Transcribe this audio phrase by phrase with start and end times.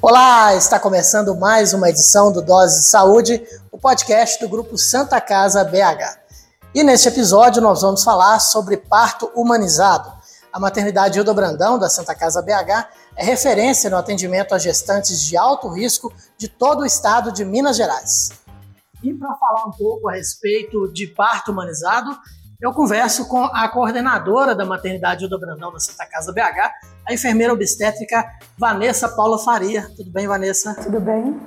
[0.00, 5.20] Olá, está começando mais uma edição do Dose de Saúde, o podcast do grupo Santa
[5.20, 6.18] Casa BH.
[6.74, 10.12] E neste episódio nós vamos falar sobre parto humanizado.
[10.52, 15.36] A maternidade Hilda Brandão, da Santa Casa BH, é referência no atendimento a gestantes de
[15.36, 18.30] alto risco de todo o estado de Minas Gerais.
[19.02, 22.10] E para falar um pouco a respeito de parto humanizado,
[22.64, 26.72] eu converso com a coordenadora da maternidade Hilda Brandão da Santa Casa BH,
[27.06, 28.24] a enfermeira obstétrica
[28.56, 29.86] Vanessa Paula Faria.
[29.94, 30.74] Tudo bem, Vanessa?
[30.82, 31.38] Tudo bem.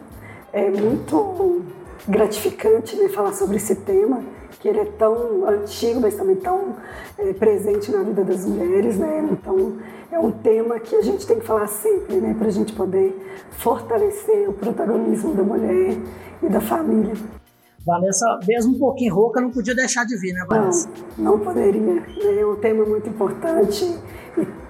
[0.54, 1.66] É muito
[2.08, 4.24] gratificante né, falar sobre esse tema,
[4.60, 6.76] que ele é tão antigo, mas também tão
[7.18, 9.28] é, presente na vida das mulheres, né?
[9.32, 9.78] Então,
[10.12, 12.36] é um tema que a gente tem que falar sempre, né?
[12.38, 13.20] Para a gente poder
[13.54, 15.98] fortalecer o protagonismo da mulher
[16.44, 17.16] e da família.
[17.88, 20.90] Vanessa, mesmo um pouquinho rouca, não podia deixar de vir, né, Vanessa?
[21.18, 22.04] Não, não poderia.
[22.38, 23.98] É um tema muito importante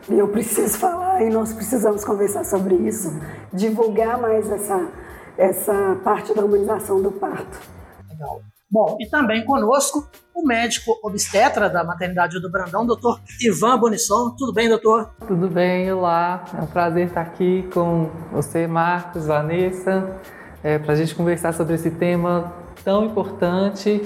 [0.08, 3.20] e eu preciso falar e nós precisamos conversar sobre isso,
[3.52, 4.88] divulgar mais essa,
[5.36, 7.59] essa parte da humanização do parto.
[8.08, 8.40] Legal.
[8.70, 14.36] Bom, e também conosco o médico obstetra da maternidade do Brandão, doutor Ivan Bonisson.
[14.38, 15.09] Tudo bem, doutor?
[15.28, 16.46] Tudo bem, olá.
[16.56, 20.20] É um prazer estar aqui com você, Marcos, Vanessa,
[20.64, 24.02] é, para a gente conversar sobre esse tema tão importante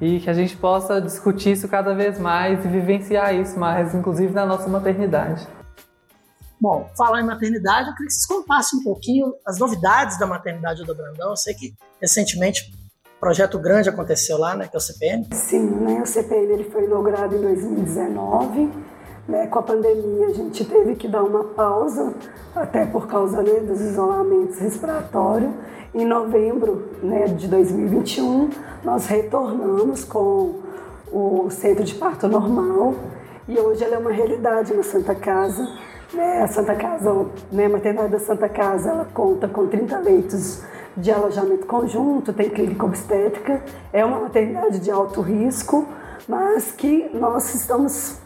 [0.00, 4.32] e que a gente possa discutir isso cada vez mais e vivenciar isso mais, inclusive
[4.32, 5.48] na nossa maternidade.
[6.60, 10.84] Bom, falar em maternidade, eu queria que vocês contassem um pouquinho as novidades da maternidade
[10.84, 11.30] do Brandão.
[11.30, 12.72] Eu sei que recentemente
[13.16, 15.26] um projeto grande aconteceu lá, né, que é o CPN.
[15.32, 18.70] Sim, né, o CPN ele foi inaugurado em 2019
[19.28, 22.14] né, com a pandemia a gente teve que dar uma pausa,
[22.54, 25.50] até por causa né, dos isolamentos respiratórios.
[25.94, 28.50] Em novembro né, de 2021,
[28.84, 30.60] nós retornamos com
[31.12, 32.94] o centro de parto normal
[33.48, 35.68] e hoje ela é uma realidade na Santa Casa.
[36.14, 40.62] Né, a Santa Casa, né, a maternidade da Santa Casa, ela conta com 30 leitos
[40.96, 43.62] de alojamento conjunto, tem clínica obstétrica,
[43.92, 45.86] é uma maternidade de alto risco,
[46.28, 48.19] mas que nós estamos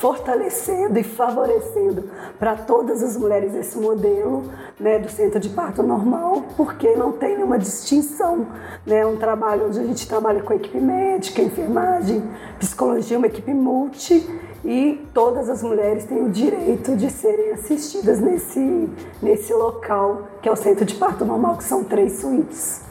[0.00, 6.42] fortalecendo e favorecendo para todas as mulheres esse modelo né, do centro de parto normal,
[6.56, 8.46] porque não tem nenhuma distinção.
[8.86, 9.00] Né?
[9.00, 12.22] É um trabalho onde a gente trabalha com equipe médica, enfermagem,
[12.58, 14.26] psicologia, uma equipe multi,
[14.64, 18.88] e todas as mulheres têm o direito de serem assistidas nesse,
[19.22, 22.82] nesse local, que é o centro de parto normal, que são três suítes.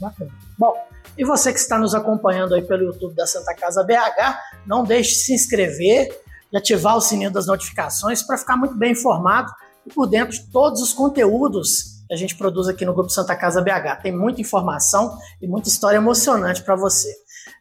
[0.00, 0.30] Bacana.
[0.58, 0.74] Bom,
[1.16, 5.10] e você que está nos acompanhando aí pelo YouTube da Santa Casa BH, não deixe
[5.10, 6.23] de se inscrever
[6.56, 9.52] ativar o sininho das notificações para ficar muito bem informado
[9.86, 13.34] e por dentro de todos os conteúdos que a gente produz aqui no Grupo Santa
[13.34, 14.02] Casa BH.
[14.02, 17.14] Tem muita informação e muita história emocionante para você.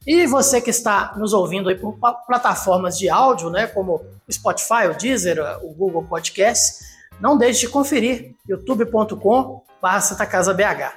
[0.05, 4.87] E você que está nos ouvindo aí por plataformas de áudio, né, como o Spotify,
[4.89, 6.83] o Deezer, o Google Podcast,
[7.19, 9.63] não deixe de conferir youtube.com
[10.01, 10.93] Santa Casa BH.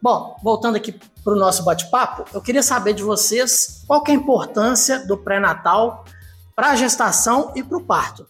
[0.00, 4.14] Bom, voltando aqui para o nosso bate-papo, eu queria saber de vocês qual é a
[4.14, 6.04] importância do pré-natal
[6.54, 8.26] para a gestação e para o parto?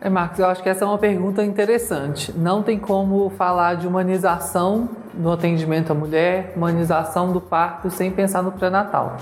[0.00, 2.32] É, Marcos, eu acho que essa é uma pergunta interessante.
[2.36, 8.42] Não tem como falar de humanização no atendimento à mulher, humanização do parto, sem pensar
[8.42, 9.16] no pré-natal.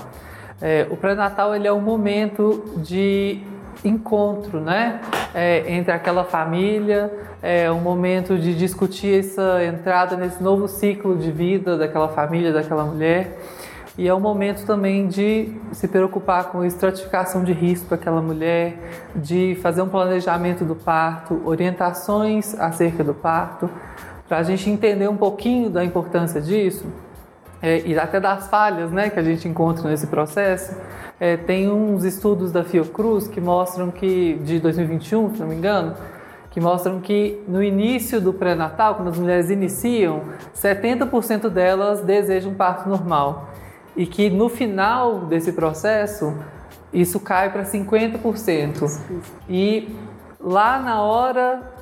[0.61, 3.41] É, o pré-natal ele é um momento de
[3.83, 5.01] encontro, né,
[5.33, 7.11] é, entre aquela família,
[7.41, 12.85] é um momento de discutir essa entrada nesse novo ciclo de vida daquela família, daquela
[12.85, 13.37] mulher.
[13.95, 18.75] E é um momento também de se preocupar com estratificação de risco daquela mulher,
[19.15, 23.69] de fazer um planejamento do parto, orientações acerca do parto,
[24.27, 26.87] para a gente entender um pouquinho da importância disso
[27.61, 30.75] é, e até das falhas né, que a gente encontra nesse processo.
[31.19, 35.93] É, tem uns estudos da Fiocruz que mostram que, de 2021, se não me engano,
[36.49, 40.21] que mostram que no início do pré-natal, quando as mulheres iniciam,
[40.55, 43.52] 70% delas desejam parto normal
[43.95, 46.33] e que no final desse processo
[46.91, 48.99] isso cai para 50%.
[49.49, 49.95] E
[50.39, 51.73] lá na hora,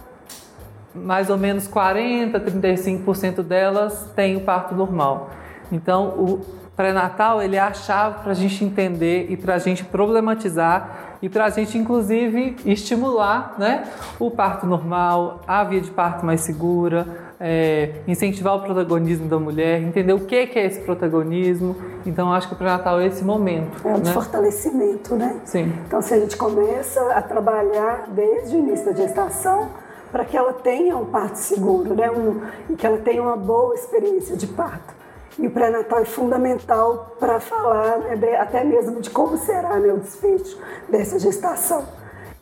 [0.93, 5.31] mais ou menos 40, 35% delas têm o parto normal.
[5.71, 6.41] Então, o
[6.75, 11.29] pré-natal ele é a chave para a gente entender e para a gente problematizar e
[11.29, 13.83] para a gente, inclusive, estimular né,
[14.19, 19.81] o parto normal, a via de parto mais segura, é, incentivar o protagonismo da mulher,
[19.81, 21.75] entender o que é esse protagonismo.
[22.05, 23.81] Então, acho que o pré-natal é esse momento.
[23.83, 24.13] É um né?
[24.13, 25.41] fortalecimento, né?
[25.43, 25.73] Sim.
[25.87, 29.69] Então, se a gente começa a trabalhar desde o início da gestação,
[30.11, 32.11] para que ela tenha um parto seguro, né?
[32.11, 34.93] Um, e que ela tenha uma boa experiência de parto.
[35.39, 39.97] E o pré-natal é fundamental para falar né, até mesmo de como será né, o
[39.97, 41.85] desfecho dessa gestação.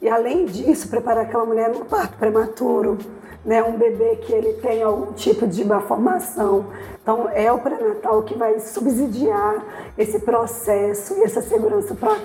[0.01, 2.97] E além disso, preparar aquela mulher no parto prematuro,
[3.45, 6.65] né, um bebê que ele tem algum tipo de malformação.
[7.01, 9.63] Então, é o pré-natal que vai subsidiar
[9.97, 12.17] esse processo e essa segurança para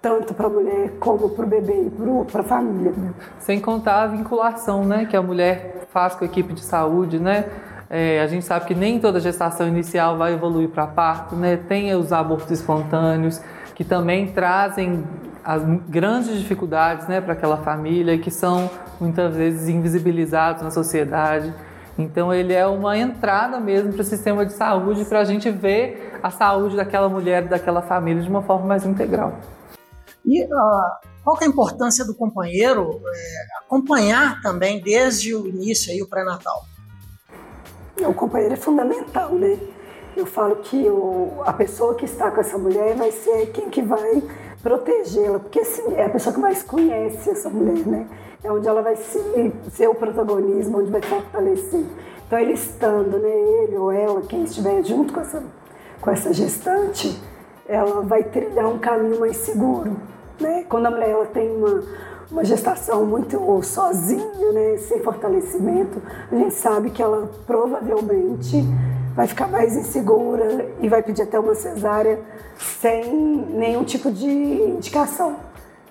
[0.00, 1.90] tanto para a mulher como para o bebê e
[2.24, 2.90] para a família.
[2.90, 3.14] Né?
[3.38, 7.44] Sem contar a vinculação, né, que a mulher faz com a equipe de saúde, né?
[7.88, 11.58] É, a gente sabe que nem toda gestação inicial vai evoluir para parto, né?
[11.68, 13.38] Tem os abortos espontâneos
[13.74, 15.04] que também trazem
[15.44, 21.52] as grandes dificuldades, né, para aquela família que são muitas vezes invisibilizados na sociedade.
[21.98, 26.18] Então ele é uma entrada mesmo para o sistema de saúde para a gente ver
[26.22, 29.38] a saúde daquela mulher, daquela família de uma forma mais integral.
[30.24, 30.48] E uh,
[31.24, 36.64] qual é a importância do companheiro é, acompanhar também desde o início aí o pré-natal?
[38.00, 39.58] O companheiro é fundamental, né?
[40.16, 43.82] Eu falo que o, a pessoa que está com essa mulher vai ser quem que
[43.82, 44.22] vai
[44.62, 48.06] protegê-la, porque assim, é a pessoa que mais conhece essa mulher, né?
[48.44, 51.84] É onde ela vai ser, ser o protagonismo, onde vai fortalecer.
[52.26, 55.42] Então ele estando, né, ele ou ela, quem estiver junto com essa,
[56.00, 57.20] com essa gestante,
[57.68, 59.96] ela vai trilhar um caminho mais seguro,
[60.40, 60.64] né?
[60.68, 61.82] Quando a mulher ela tem uma,
[62.30, 66.00] uma gestação muito sozinha, né, sem fortalecimento,
[66.30, 68.64] a gente sabe que ela provavelmente
[69.14, 72.18] vai ficar mais insegura e vai pedir até uma cesárea
[72.56, 73.12] sem
[73.50, 75.36] nenhum tipo de indicação.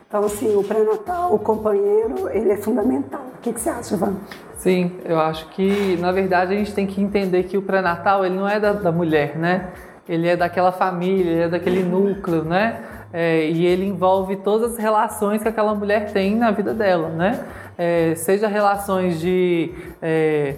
[0.07, 3.21] Então, assim, o pré-natal, o companheiro, ele é fundamental.
[3.37, 4.15] O que, que você acha, Ivan?
[4.57, 8.35] Sim, eu acho que, na verdade, a gente tem que entender que o pré-natal, ele
[8.35, 9.69] não é da, da, mulher, né?
[10.07, 12.83] Ele é daquela família, ele é daquele núcleo, né?
[13.13, 17.45] É, e ele envolve todas as relações que aquela mulher tem na vida dela, né?
[17.77, 20.55] É, seja relações de, é,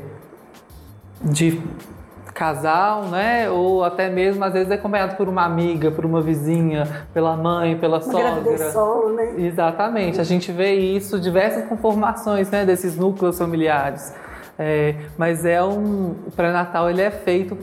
[1.21, 1.62] de
[2.34, 3.50] casal, né?
[3.50, 7.78] Ou até mesmo às vezes é acompanhado por uma amiga, por uma vizinha, pela mãe,
[7.78, 8.72] pela uma sogra.
[8.72, 9.34] Solo, né?
[9.38, 10.20] Exatamente.
[10.20, 12.66] A gente vê isso, diversas conformações, né?
[12.66, 14.14] Desses núcleos familiares.
[14.58, 17.58] É, mas é um o pré-natal ele é feito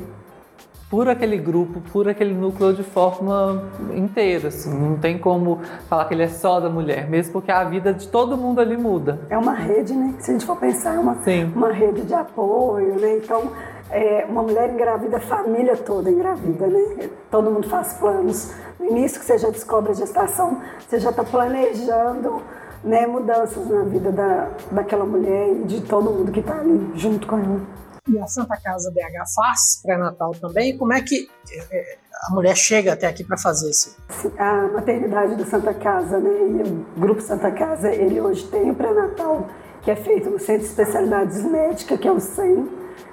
[0.90, 3.62] por aquele grupo, por aquele núcleo de forma
[3.94, 4.76] inteira, assim.
[4.76, 8.08] Não tem como falar que ele é só da mulher, mesmo porque a vida de
[8.08, 9.20] todo mundo ali muda.
[9.30, 10.14] É uma rede, né?
[10.18, 11.44] Se a gente for pensar, é uma, Sim.
[11.54, 13.18] uma rede de apoio, né?
[13.18, 13.52] Então,
[13.90, 17.10] é, uma mulher engravida, a família toda engravida, né?
[17.30, 18.52] Todo mundo faz planos.
[18.78, 22.42] No início que você já descobre a gestação, você já está planejando
[22.82, 27.26] né, mudanças na vida da, daquela mulher e de todo mundo que está ali junto
[27.26, 27.60] com ela.
[28.08, 30.76] E a Santa Casa BH faz pré-natal também?
[30.76, 31.28] Como é que
[31.70, 31.98] é,
[32.28, 33.96] a mulher chega até aqui para fazer isso?
[34.38, 38.74] A maternidade da Santa Casa, né, e o Grupo Santa Casa, ele hoje tem o
[38.74, 39.46] pré-natal
[39.82, 42.68] que é feito no Centro de Especialidades Médicas, que é o CEM,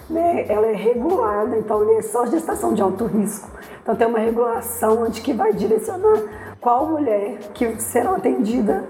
[0.10, 3.50] né, ela é regulada, então é só gestação de alto risco.
[3.82, 8.86] Então tem uma regulação onde que vai direcionar qual mulher que será atendida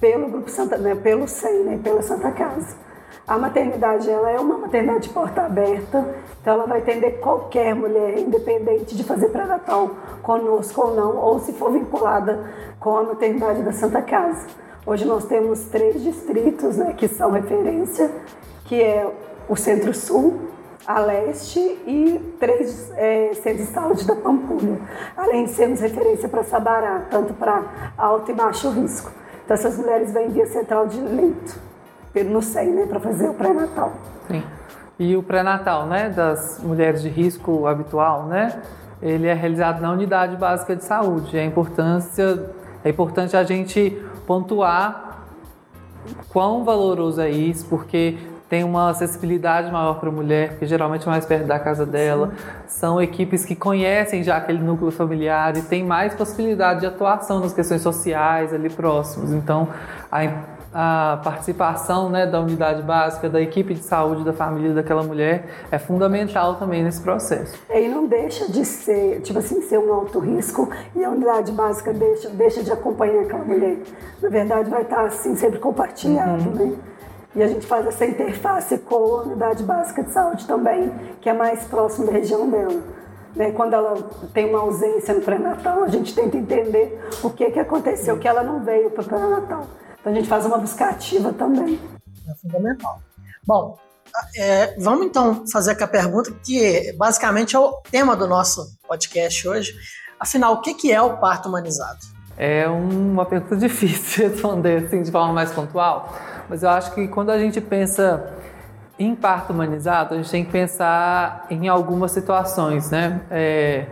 [0.00, 2.76] pelo grupo Santa, né, pelo SEM, né, pela Santa Casa.
[3.26, 6.04] A maternidade ela é uma maternidade porta aberta,
[6.40, 9.90] então ela vai atender qualquer mulher, independente de fazer pré-natal
[10.22, 14.48] conosco ou não, ou se for vinculada com a maternidade da Santa Casa.
[14.84, 18.10] Hoje nós temos três distritos né, que são referência,
[18.64, 19.08] que é
[19.48, 20.51] o Centro-Sul,
[20.86, 24.80] a leste e três é, centros de saúde da Pampulha,
[25.16, 29.10] além de sermos referência para Sabará, tanto para alto e baixo risco.
[29.44, 31.58] Então essas mulheres vêm via central de leito,
[32.26, 33.92] no SEM, né, para fazer o pré-natal.
[34.28, 34.42] Sim.
[34.98, 38.62] E o pré-natal, né, das mulheres de risco habitual, né,
[39.00, 41.36] ele é realizado na unidade básica de saúde.
[41.36, 42.50] É, importância,
[42.84, 45.24] é importante a gente pontuar
[46.32, 48.18] quão valoroso é isso, porque
[48.52, 52.32] tem uma acessibilidade maior para a mulher, porque geralmente é mais perto da casa dela.
[52.66, 52.80] Sim.
[52.80, 57.54] São equipes que conhecem já aquele núcleo familiar e tem mais possibilidade de atuação nas
[57.54, 59.32] questões sociais ali próximos.
[59.32, 59.68] Então,
[60.12, 60.20] a,
[60.74, 65.78] a participação né, da unidade básica, da equipe de saúde da família daquela mulher é
[65.78, 67.58] fundamental também nesse processo.
[67.70, 71.90] E não deixa de ser, tipo assim, ser um alto risco e a unidade básica
[71.94, 73.78] deixa, deixa de acompanhar aquela mulher.
[74.20, 76.66] Na verdade, vai estar assim sempre compartilhado, uhum.
[76.66, 76.91] né?
[77.34, 81.32] E a gente faz essa interface com a unidade básica de saúde também, que é
[81.32, 82.82] mais próximo da região dela.
[83.34, 83.52] Né?
[83.52, 83.96] Quando ela
[84.34, 88.42] tem uma ausência no pré-natal, a gente tenta entender o que, que aconteceu, que ela
[88.42, 89.66] não veio para o pré-natal.
[89.98, 91.80] Então a gente faz uma busca ativa também.
[92.28, 93.00] É fundamental.
[93.46, 93.78] Bom,
[94.36, 99.48] é, vamos então fazer com a pergunta que basicamente é o tema do nosso podcast
[99.48, 99.72] hoje.
[100.20, 101.98] Afinal, o que, que é o parto humanizado?
[102.36, 106.12] É uma pergunta difícil de responder assim, de forma mais pontual
[106.52, 108.30] mas eu acho que quando a gente pensa
[108.98, 113.22] em parto humanizado, a gente tem que pensar em algumas situações, né?
[113.30, 113.86] É,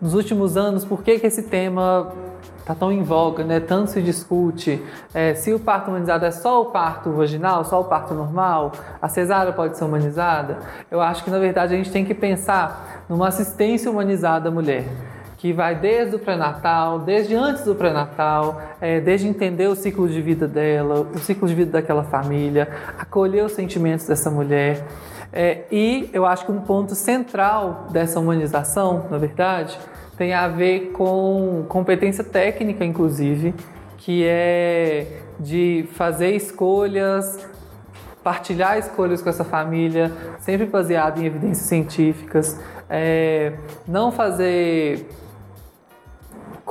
[0.00, 2.12] nos últimos anos, por que, que esse tema
[2.60, 3.58] está tão em voga, né?
[3.58, 4.80] Tanto se discute
[5.12, 8.70] é, se o parto humanizado é só o parto vaginal, só o parto normal,
[9.02, 10.58] a cesárea pode ser humanizada.
[10.92, 14.84] Eu acho que na verdade a gente tem que pensar numa assistência humanizada à mulher
[15.44, 20.22] que vai desde o pré-natal, desde antes do pré-natal, é, desde entender o ciclo de
[20.22, 22.66] vida dela, o ciclo de vida daquela família,
[22.98, 24.82] acolher os sentimentos dessa mulher.
[25.30, 29.78] É, e eu acho que um ponto central dessa humanização, na verdade,
[30.16, 33.54] tem a ver com competência técnica, inclusive,
[33.98, 35.06] que é
[35.38, 37.46] de fazer escolhas,
[38.22, 42.58] partilhar escolhas com essa família, sempre baseado em evidências científicas,
[42.88, 43.52] é,
[43.86, 45.06] não fazer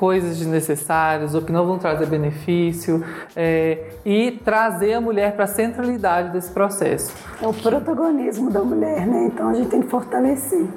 [0.04, 3.02] coisas desnecessárias ou que não vão trazer benefício
[3.34, 7.16] é, e trazer a mulher para a centralidade desse processo.
[7.42, 9.28] É o protagonismo da mulher, né?
[9.28, 10.68] Então a gente tem que fortalecer.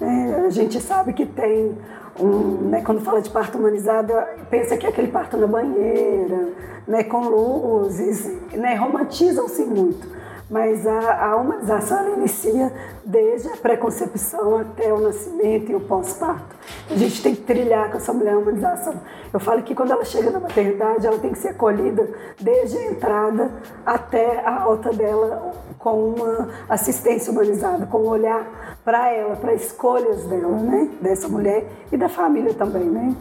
[0.00, 0.44] Né?
[0.46, 1.76] A gente sabe que tem
[2.18, 4.14] um, né, quando fala de parto humanizado,
[4.48, 6.48] pensa que é aquele parto na banheira,
[6.88, 10.08] né, com luzes, né, romantizam-se muito.
[10.50, 12.72] Mas a, a humanização inicia
[13.04, 16.56] desde a preconcepção até o nascimento e o pós-parto.
[16.90, 18.94] A gente tem que trilhar com essa mulher a humanização.
[19.32, 22.08] Eu falo que quando ela chega na maternidade, ela tem que ser acolhida
[22.40, 23.50] desde a entrada
[23.86, 30.24] até a alta dela com uma assistência humanizada, com um olhar para ela, para escolhas
[30.24, 30.90] dela, né?
[31.00, 33.14] Dessa mulher e da família também, né?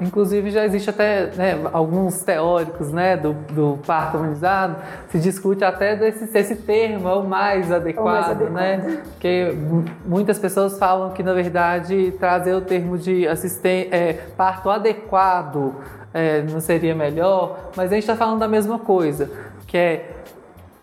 [0.00, 4.76] Inclusive já existe até né, alguns teóricos né, do, do parto humanizado,
[5.08, 8.52] se discute até desse, se esse termo é o mais adequado, o mais adequado.
[8.52, 9.02] né?
[9.12, 9.54] Porque
[10.04, 15.74] muitas pessoas falam que, na verdade, trazer o termo de assisten é, parto adequado
[16.12, 19.30] é, não seria melhor, mas a gente está falando da mesma coisa,
[19.66, 20.10] que é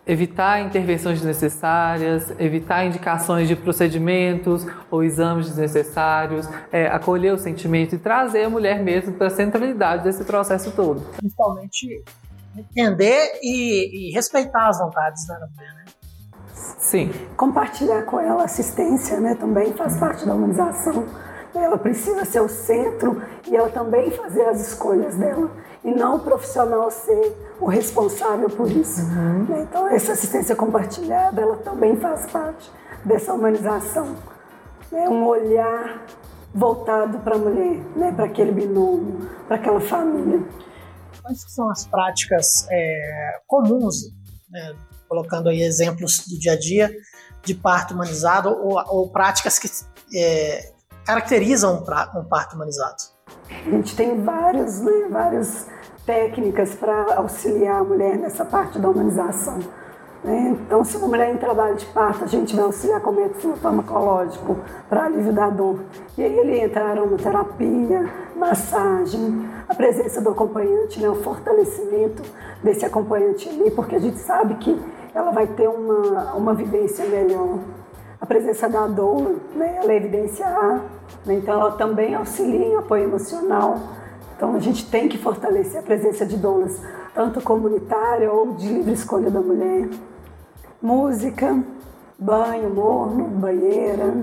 [0.08, 7.98] evitar intervenções desnecessárias, evitar indicações de procedimentos ou exames desnecessários, é, acolher o sentimento e
[7.98, 11.02] trazer a mulher mesmo para a centralidade desse processo todo.
[11.18, 12.02] Principalmente
[12.56, 15.84] entender e, e respeitar as vontades da mulher, né?
[16.54, 17.12] Sim.
[17.36, 21.06] Compartilhar com ela assistência, né, também faz parte da humanização.
[21.54, 25.50] Ela precisa ser o centro e ela também fazer as escolhas dela
[25.84, 29.00] e não o profissional ser o responsável por isso.
[29.02, 29.44] Uhum.
[29.44, 29.62] Né?
[29.62, 32.70] Então, essa assistência compartilhada, ela também faz parte
[33.04, 34.16] dessa humanização.
[34.90, 35.08] Né?
[35.08, 36.04] Um olhar
[36.54, 38.12] voltado para a mulher, né?
[38.12, 40.42] para aquele binômio, para aquela família.
[41.22, 44.12] Quais são as práticas é, comuns,
[44.50, 44.74] né?
[45.08, 46.90] colocando aí exemplos do dia a dia,
[47.42, 49.68] de parto humanizado ou, ou práticas que
[50.16, 50.72] é,
[51.04, 51.82] caracterizam
[52.14, 53.17] um parto humanizado?
[53.50, 55.66] A gente tem vários, né, várias
[56.04, 59.58] técnicas para auxiliar a mulher nessa parte da humanização.
[60.24, 60.56] Né?
[60.60, 64.56] Então, se uma mulher em trabalho de parto, a gente vai auxiliar com método farmacológico
[64.88, 65.80] para alívio da dor.
[66.16, 71.08] E aí ele entra aromaterapia, massagem, a presença do acompanhante, né?
[71.08, 72.22] o fortalecimento
[72.62, 74.80] desse acompanhante ali, porque a gente sabe que
[75.14, 77.58] ela vai ter uma, uma vivência melhor.
[78.28, 79.78] Presença da dor, né?
[79.82, 80.80] ela é evidência A,
[81.24, 81.34] né?
[81.34, 83.78] Então, ela também auxilia em apoio emocional.
[84.36, 86.80] Então, a gente tem que fortalecer a presença de donas,
[87.14, 89.88] tanto comunitária ou de livre escolha da mulher.
[90.80, 91.58] Música,
[92.18, 94.14] banho morno, banheira.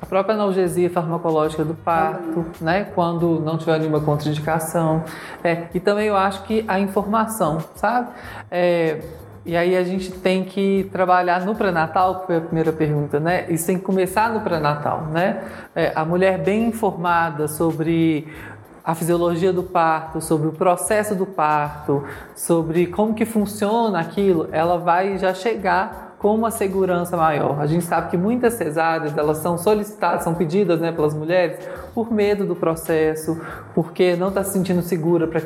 [0.00, 2.84] A própria analgesia farmacológica do parto, né?
[2.94, 5.04] Quando não tiver nenhuma contraindicação.
[5.42, 8.08] É, e também eu acho que a informação, sabe?
[8.50, 9.00] É,
[9.44, 13.46] e aí a gente tem que trabalhar no pré-natal, que foi a primeira pergunta, né?
[13.48, 15.42] Isso tem que começar no pré-natal, né?
[15.74, 18.28] É, a mulher bem informada sobre
[18.84, 24.78] a fisiologia do parto, sobre o processo do parto, sobre como que funciona aquilo, ela
[24.78, 27.60] vai já chegar com uma segurança maior.
[27.60, 31.58] A gente sabe que muitas cesáreas elas são solicitadas, são pedidas né, pelas mulheres
[31.92, 33.40] por medo do processo,
[33.74, 35.40] porque não está se sentindo segura para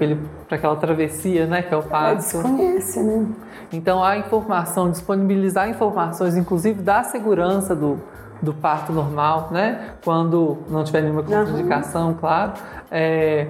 [0.50, 2.08] aquela travessia né, que é o parto.
[2.08, 3.26] Ela desconhece, né?
[3.72, 7.98] Então a informação, disponibilizar informações, inclusive da segurança do,
[8.42, 9.94] do parto normal, né?
[10.04, 12.14] Quando não tiver nenhuma contraindicação, uhum.
[12.14, 12.52] claro.
[12.90, 13.48] É,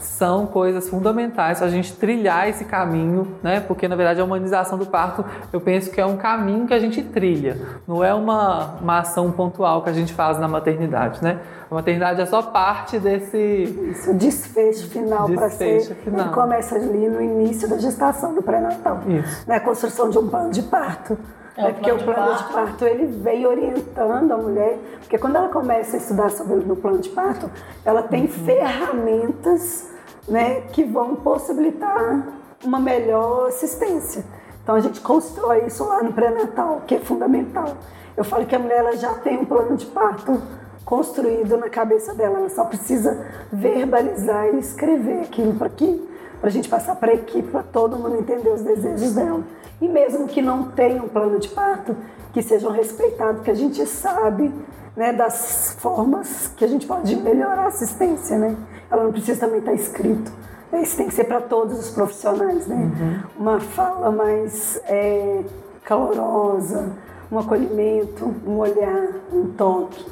[0.00, 3.60] são coisas fundamentais para a gente trilhar esse caminho, né?
[3.60, 6.78] Porque na verdade a humanização do parto, eu penso que é um caminho que a
[6.78, 11.40] gente trilha, não é uma, uma ação pontual que a gente faz na maternidade, né?
[11.70, 15.94] A maternidade é só parte desse Isso, desfecho final para ser.
[15.96, 16.26] Final.
[16.26, 19.00] Ele começa ali no início da gestação do pré-natal,
[19.46, 19.56] né?
[19.56, 21.16] A construção de um plano de parto.
[21.56, 22.48] É, é porque o plano de parto.
[22.48, 26.76] de parto ele vem orientando a mulher, porque quando ela começa a estudar sobre o
[26.76, 27.50] plano de parto,
[27.84, 28.28] ela tem uhum.
[28.28, 29.89] ferramentas
[30.28, 32.26] né, que vão possibilitar
[32.64, 34.24] uma melhor assistência.
[34.62, 37.76] Então a gente constrói isso lá no pré-natal, que é fundamental.
[38.16, 40.40] Eu falo que a mulher ela já tem um plano de parto
[40.84, 42.38] construído na cabeça dela.
[42.38, 46.08] Ela só precisa verbalizar e escrever aquilo para que
[46.40, 49.42] para a gente passar para a equipe, para todo mundo entender os desejos dela.
[49.80, 51.94] E mesmo que não tenha um plano de parto,
[52.32, 54.52] que sejam respeitados, que a gente sabe
[54.96, 58.56] né, das formas que a gente pode melhorar a assistência, né?
[58.90, 60.32] Ela não precisa também estar escrito.
[60.72, 62.76] Isso tem que ser para todos os profissionais, né?
[62.76, 63.42] Uhum.
[63.44, 65.42] Uma fala mais é,
[65.84, 66.92] calorosa,
[67.30, 70.04] um acolhimento, um olhar, um toque,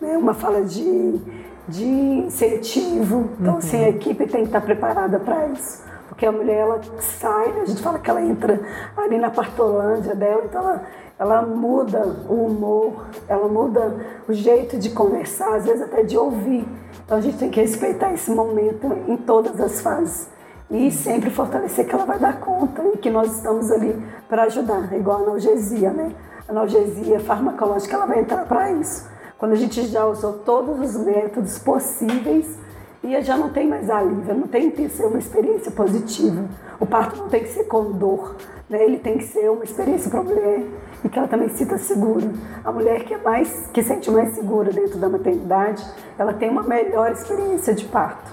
[0.00, 0.16] né?
[0.16, 1.20] uma fala de,
[1.68, 3.30] de incentivo.
[3.40, 3.82] Então, assim, uhum.
[3.82, 5.84] assim, a equipe tem que estar preparada para isso.
[6.22, 8.60] Porque a mulher, ela sai, a gente fala que ela entra
[8.96, 10.82] ali na partolândia dela, então ela,
[11.18, 11.98] ela muda
[12.28, 13.96] o humor, ela muda
[14.28, 16.64] o jeito de conversar, às vezes até de ouvir.
[17.04, 20.30] Então a gente tem que respeitar esse momento em todas as fases
[20.70, 24.92] e sempre fortalecer que ela vai dar conta e que nós estamos ali para ajudar,
[24.92, 26.14] igual a analgesia, né?
[26.46, 29.10] A analgesia farmacológica ela vai entrar para isso.
[29.38, 32.46] Quando a gente já usou todos os métodos possíveis
[33.02, 36.48] e já não tem mais alívio, não tem que ser uma experiência positiva.
[36.78, 38.36] O parto não tem que ser com dor,
[38.70, 38.84] né?
[38.84, 40.64] ele tem que ser uma experiência para a mulher
[41.04, 42.30] e que ela também se sinta segura.
[42.64, 45.84] A mulher que é mais, que sente mais segura dentro da maternidade,
[46.16, 48.30] ela tem uma melhor experiência de parto.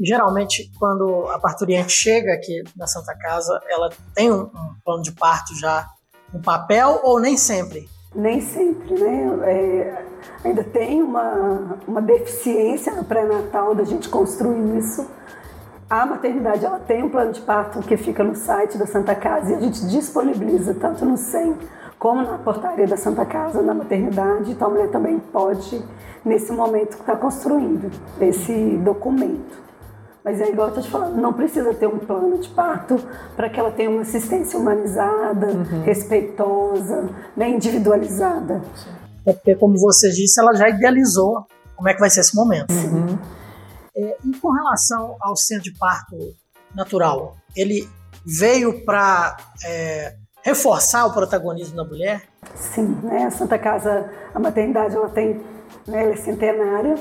[0.00, 5.12] Geralmente, quando a parturiente chega aqui na Santa Casa, ela tem um, um plano de
[5.12, 5.88] parto já
[6.32, 7.88] no papel ou nem sempre?
[8.14, 9.38] Nem sempre, né?
[9.44, 10.04] É,
[10.42, 15.06] ainda tem uma, uma deficiência no pré-natal da gente construir isso.
[15.90, 19.52] A maternidade ela tem um plano de parto que fica no site da Santa Casa
[19.52, 21.56] e a gente disponibiliza tanto no SEM
[21.98, 24.52] como na portaria da Santa Casa, na maternidade.
[24.52, 25.82] Então a mulher também pode,
[26.24, 29.67] nesse momento, estar tá construindo esse documento.
[30.28, 33.02] Mas é igual eu estou te falando, não precisa ter um plano de parto
[33.34, 35.82] para que ela tenha uma assistência humanizada, uhum.
[35.84, 38.60] respeitosa, né, individualizada.
[39.24, 42.70] É porque, como você disse, ela já idealizou como é que vai ser esse momento.
[42.70, 43.18] Uhum.
[43.96, 46.18] É, e com relação ao centro de parto
[46.74, 47.88] natural, ele
[48.26, 52.24] veio para é, reforçar o protagonismo da mulher?
[52.54, 53.24] Sim, né?
[53.24, 55.40] A Santa Casa, a maternidade, ela tem,
[55.86, 56.96] né, ela é centenária.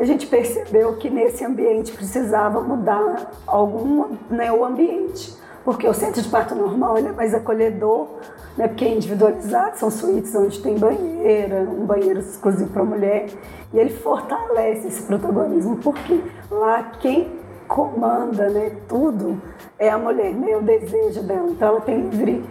[0.00, 6.22] A gente percebeu que nesse ambiente precisava mudar algum, né, o ambiente, porque o centro
[6.22, 8.08] de parto normal ele é mais acolhedor,
[8.56, 13.26] né, porque é individualizado, são suítes onde tem banheira, um banheiro exclusivo para mulher.
[13.74, 16.18] E ele fortalece esse protagonismo, porque
[16.50, 19.38] lá quem comanda né, tudo
[19.78, 21.50] é a mulher, né, o desejo dela.
[21.50, 22.42] Então ela tem livre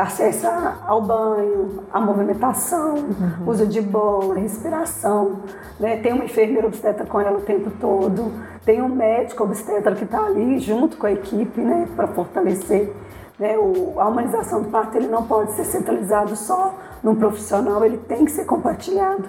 [0.00, 0.46] acesso
[0.86, 3.46] ao banho, à movimentação, uhum.
[3.48, 5.40] uso de bola, respiração.
[5.78, 5.98] Né?
[5.98, 8.32] Tem uma enfermeira obstetra com ela o tempo todo,
[8.64, 12.92] tem um médico obstetra que está ali junto com a equipe né, para fortalecer.
[13.38, 13.56] Né?
[13.56, 18.24] O, a humanização do parto ele não pode ser centralizado só num profissional, ele tem
[18.24, 19.24] que ser compartilhado.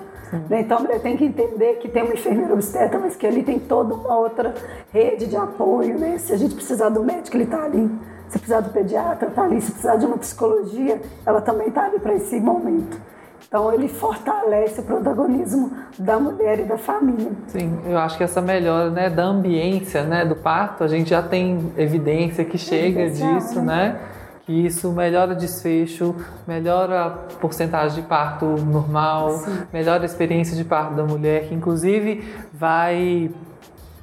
[0.50, 0.62] Né?
[0.62, 3.60] Então a mulher tem que entender que tem uma enfermeira obstetra, mas que ali tem
[3.60, 4.54] toda uma outra
[4.92, 5.98] rede de apoio.
[5.98, 6.18] Né?
[6.18, 8.15] Se a gente precisar do médico, ele está ali.
[8.36, 9.62] Se precisar do pediatra, está ali.
[9.62, 13.00] Se precisar de uma psicologia, ela também está ali para esse momento.
[13.48, 17.32] Então ele fortalece o protagonismo da mulher e da família.
[17.48, 21.22] Sim, eu acho que essa melhora né, da ambiência né, do parto, a gente já
[21.22, 23.94] tem evidência que chega é disso, né?
[23.94, 24.00] né?
[24.46, 26.14] que isso melhora desfecho,
[26.46, 29.64] melhora a porcentagem de parto normal, Sim.
[29.72, 33.32] melhora a experiência de parto da mulher, que inclusive vai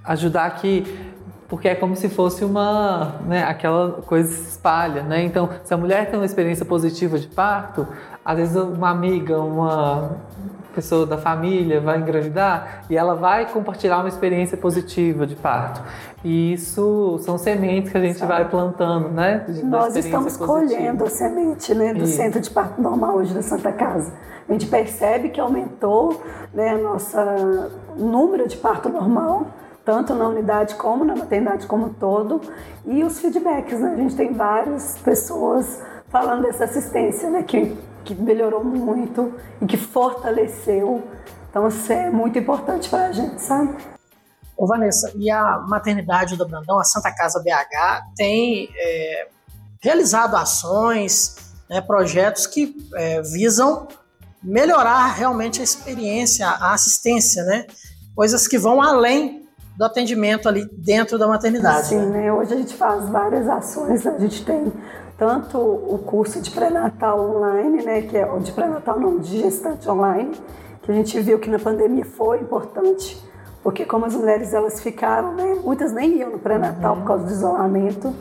[0.04, 1.11] ajudar que
[1.52, 5.22] porque é como se fosse uma, né, aquela coisa se espalha, né?
[5.22, 7.86] Então, se a mulher tem uma experiência positiva de parto,
[8.24, 10.16] às vezes uma amiga, uma
[10.74, 15.82] pessoa da família vai engravidar e ela vai compartilhar uma experiência positiva de parto.
[16.24, 18.32] E isso são sementes que a gente Sabe.
[18.32, 19.44] vai plantando, né?
[19.62, 20.46] Nós estamos positiva.
[20.46, 22.16] colhendo a semente né, do isso.
[22.16, 24.10] Centro de Parto Normal hoje da Santa Casa.
[24.48, 26.18] A gente percebe que aumentou
[26.54, 29.48] né, nossa número de parto normal,
[29.84, 32.40] tanto na unidade como na maternidade como todo,
[32.84, 33.80] e os feedbacks.
[33.80, 33.92] Né?
[33.92, 39.76] A gente tem várias pessoas falando dessa assistência, né, que que melhorou muito e que
[39.76, 41.02] fortaleceu.
[41.48, 43.76] Então, isso é muito importante para a gente, sabe?
[44.56, 49.28] Ô Vanessa, e a maternidade do Brandão, a Santa Casa BH, tem é,
[49.80, 51.36] realizado ações,
[51.68, 53.88] né, projetos que é, visam
[54.42, 57.66] melhorar realmente a experiência, a assistência, né?
[58.14, 59.41] Coisas que vão além
[59.82, 61.88] do atendimento ali dentro da maternidade.
[61.88, 62.22] Sim, né?
[62.22, 62.32] né?
[62.32, 64.72] Hoje a gente faz várias ações, a gente tem
[65.18, 69.88] tanto o curso de pré-natal online, né, que é o de pré-natal não, de gestante
[69.90, 70.36] online,
[70.82, 73.20] que a gente viu que na pandemia foi importante,
[73.60, 77.00] porque como as mulheres elas ficaram, né, muitas nem iam no pré-natal uhum.
[77.00, 78.14] por causa do isolamento,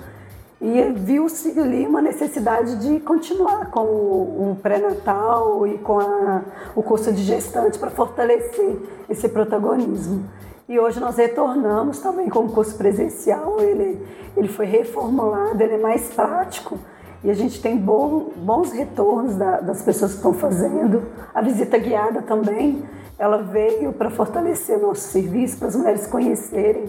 [0.60, 6.42] E viu-se ali uma necessidade de continuar com o, o pré-natal e com a,
[6.76, 8.78] o curso de gestante para fortalecer
[9.10, 10.24] esse protagonismo.
[10.72, 14.02] E hoje nós retornamos também com o curso presencial, ele,
[14.38, 16.80] ele foi reformulado, ele é mais prático
[17.22, 21.04] e a gente tem bom, bons retornos da, das pessoas que estão fazendo.
[21.36, 22.86] A visita guiada também,
[23.20, 26.86] ela veio para fortalecer nosso serviço, para as mulheres conhecerem,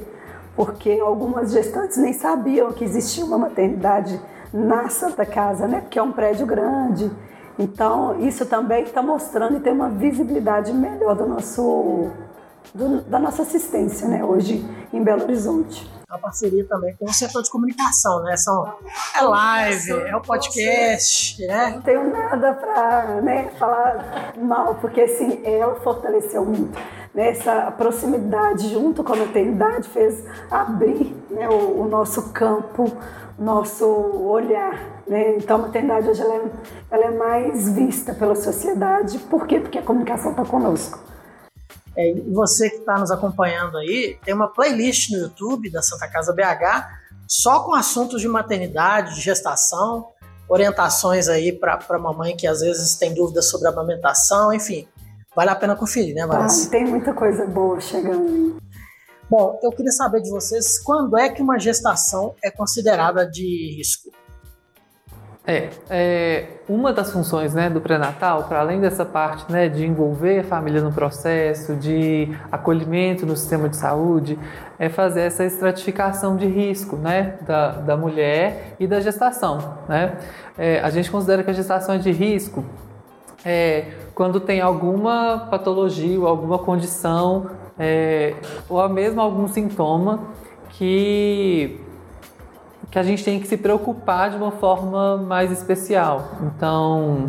[0.55, 4.21] porque algumas gestantes nem sabiam que existia uma maternidade
[4.55, 5.81] na Santa Casa, né?
[5.81, 7.11] Porque é um prédio grande.
[7.59, 12.12] Então, isso também está mostrando e tem uma visibilidade melhor do nosso,
[12.75, 14.25] do, da nossa assistência, né?
[14.25, 18.37] Hoje em Belo Horizonte uma parceria também com o setor de comunicação, né?
[18.37, 18.70] São,
[19.16, 21.70] é live, é o podcast, né?
[21.70, 26.79] Não tenho nada para né, falar mal, porque assim, ela fortaleceu muito.
[27.14, 27.31] Né?
[27.31, 32.92] Essa proximidade junto com a maternidade fez abrir né, o, o nosso campo,
[33.38, 35.03] nosso olhar.
[35.07, 35.37] Né?
[35.37, 36.42] Então a maternidade hoje ela é,
[36.90, 39.18] ela é mais vista pela sociedade.
[39.18, 39.61] Por quê?
[39.61, 41.12] Porque a comunicação está conosco.
[41.97, 46.09] É, e você que está nos acompanhando aí, tem uma playlist no YouTube da Santa
[46.09, 50.09] Casa BH só com assuntos de maternidade, de gestação,
[50.49, 54.87] orientações aí para a mamãe que às vezes tem dúvidas sobre a amamentação, enfim.
[55.35, 56.67] Vale a pena conferir, né, Vanessa?
[56.67, 58.59] Ah, tem muita coisa boa chegando.
[59.31, 64.11] Bom, eu queria saber de vocês quando é que uma gestação é considerada de risco?
[65.45, 70.39] É, é, uma das funções né, do pré-natal, para além dessa parte né, de envolver
[70.39, 74.39] a família no processo, de acolhimento no sistema de saúde,
[74.79, 79.79] é fazer essa estratificação de risco né, da, da mulher e da gestação.
[79.89, 80.17] Né?
[80.57, 82.65] É, a gente considera que a gestação é de risco
[83.45, 88.35] é, quando tem alguma patologia ou alguma condição, é,
[88.69, 90.21] ou mesmo algum sintoma
[90.71, 91.81] que
[92.93, 96.29] que a gente tem que se preocupar de uma forma mais especial.
[96.43, 97.25] Então,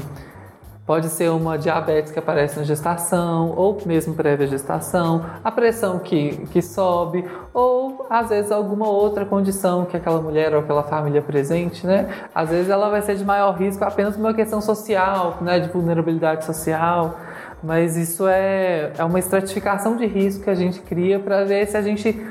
[0.85, 6.35] pode ser uma diabetes que aparece na gestação, ou mesmo prévia gestação, a pressão que,
[6.47, 11.87] que sobe, ou às vezes alguma outra condição que aquela mulher ou aquela família presente,
[11.87, 12.09] né?
[12.35, 15.61] Às vezes ela vai ser de maior risco apenas por uma questão social, né?
[15.61, 17.17] De vulnerabilidade social.
[17.63, 21.77] Mas isso é, é uma estratificação de risco que a gente cria para ver se
[21.77, 22.21] a gente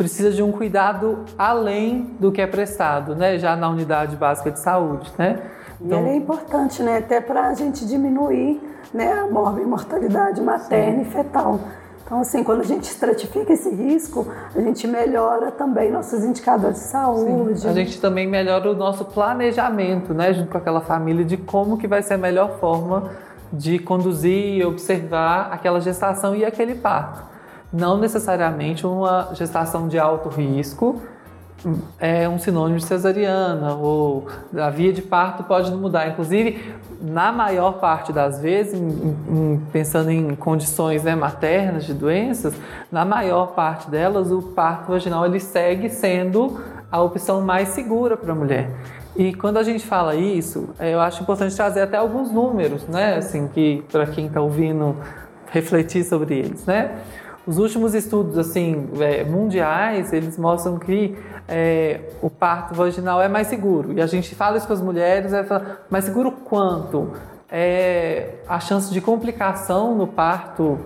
[0.00, 3.38] precisa de um cuidado além do que é prestado, né?
[3.38, 5.42] Já na unidade básica de saúde, né?
[5.78, 5.98] Então...
[5.98, 6.96] E ele é importante, né?
[6.96, 8.62] Até para a gente diminuir
[8.94, 11.10] né, a mortalidade materna Sim.
[11.10, 11.60] e fetal.
[12.02, 16.84] Então, assim, quando a gente estratifica esse risco, a gente melhora também nossos indicadores de
[16.86, 17.60] saúde.
[17.60, 17.68] Sim.
[17.68, 21.86] A gente também melhora o nosso planejamento, né, junto com aquela família, de como que
[21.86, 23.10] vai ser a melhor forma
[23.52, 27.28] de conduzir e observar aquela gestação e aquele parto
[27.72, 31.00] não necessariamente uma gestação de alto risco
[31.98, 36.08] é um sinônimo de cesariana ou a via de parto pode mudar.
[36.08, 42.54] Inclusive, na maior parte das vezes, em, em, pensando em condições né, maternas de doenças,
[42.90, 48.32] na maior parte delas o parto vaginal ele segue sendo a opção mais segura para
[48.32, 48.70] a mulher.
[49.16, 53.48] E quando a gente fala isso, eu acho importante trazer até alguns números, né, assim
[53.48, 54.96] que para quem está ouvindo
[55.52, 56.92] refletir sobre eles, né?
[57.46, 61.16] Os últimos estudos assim é, mundiais eles mostram que
[61.48, 65.32] é, o parto vaginal é mais seguro e a gente fala isso com as mulheres,
[65.32, 65.44] é
[65.88, 67.12] mais seguro quanto?
[67.50, 70.78] É, a chance de complicação no parto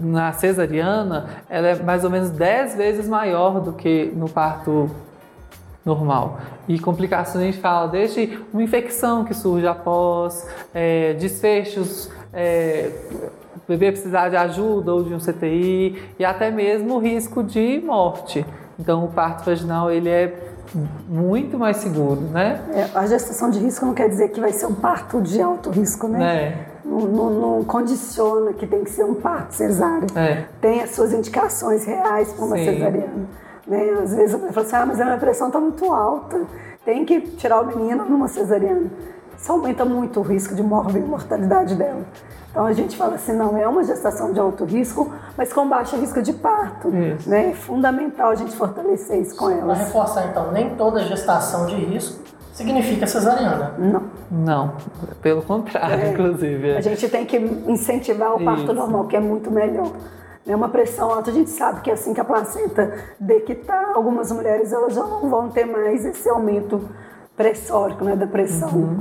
[0.00, 4.88] na cesariana ela é mais ou menos 10 vezes maior do que no parto
[5.84, 6.38] normal.
[6.68, 12.90] E complicações a gente fala desde uma infecção que surge após, é, desfechos é,
[13.68, 18.44] bebê precisar de ajuda ou de um CTI e até mesmo o risco de morte.
[18.78, 20.52] Então, o parto vaginal ele é
[21.08, 22.60] muito mais seguro, né?
[22.72, 25.70] É, a gestação de risco não quer dizer que vai ser um parto de alto
[25.70, 26.24] risco, né?
[26.24, 26.72] É.
[26.84, 30.06] Não, não, não, condiciona que tem que ser um parto cesárea.
[30.16, 30.44] É.
[30.60, 32.64] Tem as suas indicações reais para uma Sim.
[32.64, 33.28] cesariana.
[33.66, 33.90] Né?
[34.02, 36.40] Às vezes a pessoa fala assim, ah, mas a minha pressão está muito alta,
[36.84, 38.90] tem que tirar o menino numa cesariana.
[39.42, 42.02] Isso aumenta muito o risco de morte e mortalidade dela.
[42.48, 45.96] Então a gente fala assim, não, é uma gestação de alto risco, mas com baixo
[45.96, 46.94] risco de parto.
[46.94, 47.28] Isso.
[47.28, 47.50] Né?
[47.50, 49.64] É fundamental a gente fortalecer isso com elas.
[49.64, 53.74] Para reforçar então, nem toda gestação de risco significa cesariana.
[53.78, 54.02] Não.
[54.30, 54.76] Não,
[55.20, 56.10] pelo contrário, é.
[56.12, 56.68] inclusive.
[56.68, 56.76] É.
[56.76, 58.72] A gente tem que incentivar o parto isso.
[58.74, 59.90] normal, que é muito melhor.
[60.46, 64.72] É uma pressão alta, a gente sabe que assim que a placenta dequitar, algumas mulheres
[64.72, 66.88] elas já não vão ter mais esse aumento
[67.36, 68.68] pressórico, né, da pressão.
[68.68, 68.98] Uhum.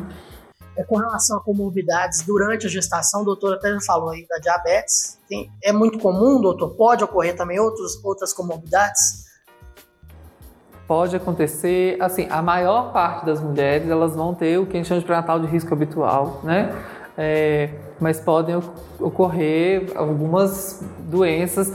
[0.77, 4.38] É, com relação a comorbidades durante a gestação, o doutor até já falou aí da
[4.38, 5.19] diabetes.
[5.27, 6.75] Tem, é muito comum, doutor?
[6.75, 9.31] Pode ocorrer também outros, outras comorbidades?
[10.91, 14.89] pode acontecer, assim, a maior parte das mulheres elas vão ter o que a gente
[14.89, 16.69] chama de pré-natal de risco habitual, né?
[17.17, 18.62] É, mas podem
[18.99, 21.73] ocorrer algumas doenças,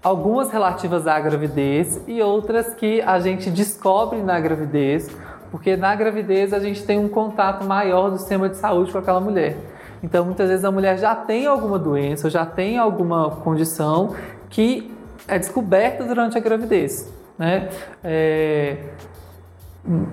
[0.00, 5.10] algumas relativas à gravidez e outras que a gente descobre na gravidez,
[5.54, 9.20] porque na gravidez a gente tem um contato maior do sistema de saúde com aquela
[9.20, 9.56] mulher.
[10.02, 14.16] Então, muitas vezes a mulher já tem alguma doença, já tem alguma condição
[14.50, 14.92] que
[15.28, 17.08] é descoberta durante a gravidez.
[17.38, 17.68] Né?
[18.02, 18.78] É...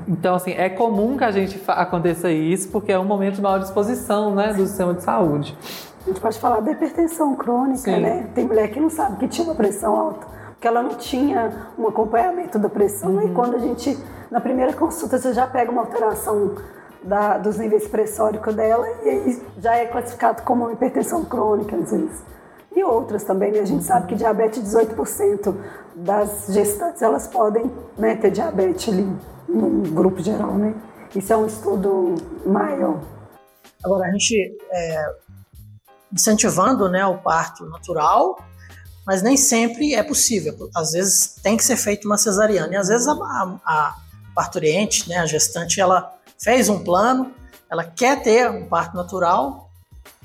[0.07, 3.61] Então, assim, é comum que a gente aconteça isso, porque é um momento de maior
[3.61, 5.57] exposição né, do sistema de saúde.
[6.05, 7.99] A gente pode falar da hipertensão crônica, Sim.
[7.99, 8.29] né?
[8.35, 11.87] Tem mulher que não sabe que tinha uma pressão alta, porque ela não tinha um
[11.87, 13.15] acompanhamento da pressão.
[13.15, 13.27] Uhum.
[13.27, 13.97] E quando a gente,
[14.31, 16.55] na primeira consulta, você já pega uma alteração
[17.03, 22.23] da, dos níveis pressóricos dela e aí já é classificado como hipertensão crônica, às vezes.
[22.73, 23.59] E outras também, né?
[23.59, 25.53] A gente sabe que diabetes, 18%
[25.93, 29.05] das gestantes, elas podem né, ter diabetes ali
[29.49, 30.73] no grupo geral, né?
[31.13, 32.15] Isso é um estudo
[32.45, 33.01] maior.
[33.83, 35.05] Agora, a gente é,
[36.13, 38.39] incentivando né, o parto natural,
[39.05, 40.53] mas nem sempre é possível.
[40.73, 42.73] Às vezes tem que ser feita uma cesariana.
[42.73, 43.13] E às vezes a,
[43.65, 43.95] a
[44.41, 47.31] parturiente, né, a gestante, ela fez um plano,
[47.69, 49.69] ela quer ter um parto natural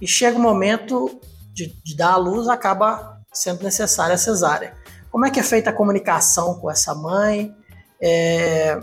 [0.01, 1.21] e chega o momento
[1.53, 4.75] de, de dar à luz, acaba sendo necessária a cesárea.
[5.11, 7.55] Como é que é feita a comunicação com essa mãe?
[8.01, 8.81] É,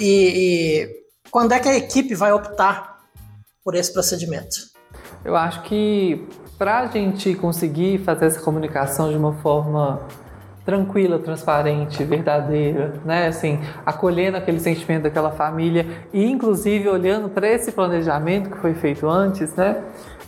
[0.00, 3.00] e, e quando é que a equipe vai optar
[3.62, 4.56] por esse procedimento?
[5.22, 10.08] Eu acho que para a gente conseguir fazer essa comunicação de uma forma
[10.64, 13.26] tranquila, transparente, verdadeira, né?
[13.26, 19.08] Assim, acolhendo aquele sentimento daquela família e, inclusive, olhando para esse planejamento que foi feito
[19.08, 19.82] antes, né?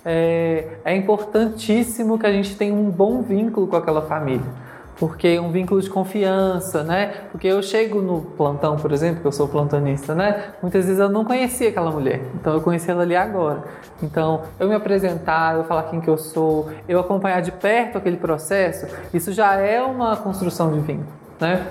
[0.05, 4.67] É, é importantíssimo que a gente tenha um bom vínculo com aquela família
[4.99, 7.13] porque um vínculo de confiança, né?
[7.31, 10.53] Porque eu chego no plantão, por exemplo, que eu sou plantonista, né?
[10.63, 13.65] Muitas vezes eu não conhecia aquela mulher, então eu conheci ela ali agora.
[14.03, 18.17] Então, eu me apresentar, eu falar quem que eu sou, eu acompanhar de perto aquele
[18.17, 21.67] processo, isso já é uma construção de vínculo, né?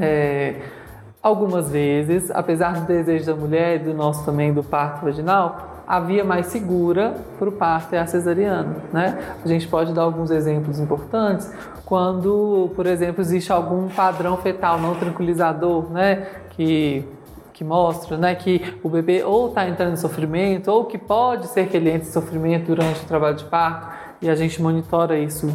[0.00, 0.56] É,
[1.22, 6.00] algumas vezes, apesar do desejo da mulher e do nosso também do parto vaginal, a
[6.00, 9.18] via mais segura para o parto é a cesariana, né?
[9.44, 11.50] A gente pode dar alguns exemplos importantes
[11.84, 17.04] quando, por exemplo, existe algum padrão fetal não tranquilizador, né, que
[17.52, 21.68] que mostra, né, que o bebê ou está entrando em sofrimento ou que pode ser
[21.68, 25.54] que ele entre em sofrimento durante o trabalho de parto e a gente monitora isso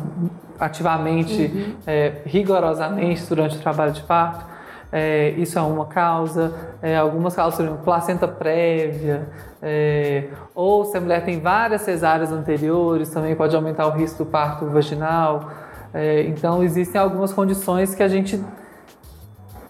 [0.59, 1.73] ativamente, uhum.
[1.87, 4.45] é, rigorosamente durante o trabalho de parto.
[4.91, 6.53] É, isso é uma causa.
[6.81, 9.27] É, algumas causas, por exemplo, placenta prévia,
[9.61, 14.29] é, ou se a mulher tem várias cesáreas anteriores, também pode aumentar o risco do
[14.29, 15.49] parto vaginal.
[15.93, 18.41] É, então, existem algumas condições que a gente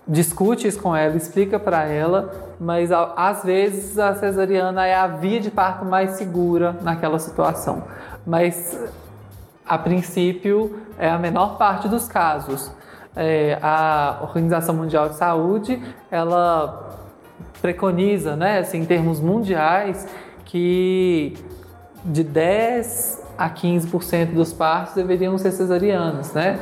[0.08, 5.40] discute isso com ela, explica para ela, mas às vezes a cesariana é a via
[5.40, 7.84] de parto mais segura naquela situação.
[8.26, 8.80] Mas,
[9.66, 12.72] a princípio, é a menor parte dos casos.
[13.18, 16.96] É, a Organização Mundial de Saúde, ela
[17.62, 20.08] preconiza, né, assim, em termos mundiais,
[20.46, 21.36] que
[22.06, 26.60] de 10 a 15% dos partos deveriam ser cesarianos, né?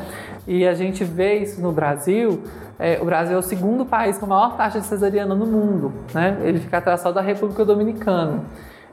[0.47, 2.43] E a gente vê isso no Brasil.
[2.77, 5.93] É, o Brasil é o segundo país com a maior taxa de cesariana no mundo,
[6.13, 6.37] né?
[6.43, 8.43] Ele fica atrás só da República Dominicana.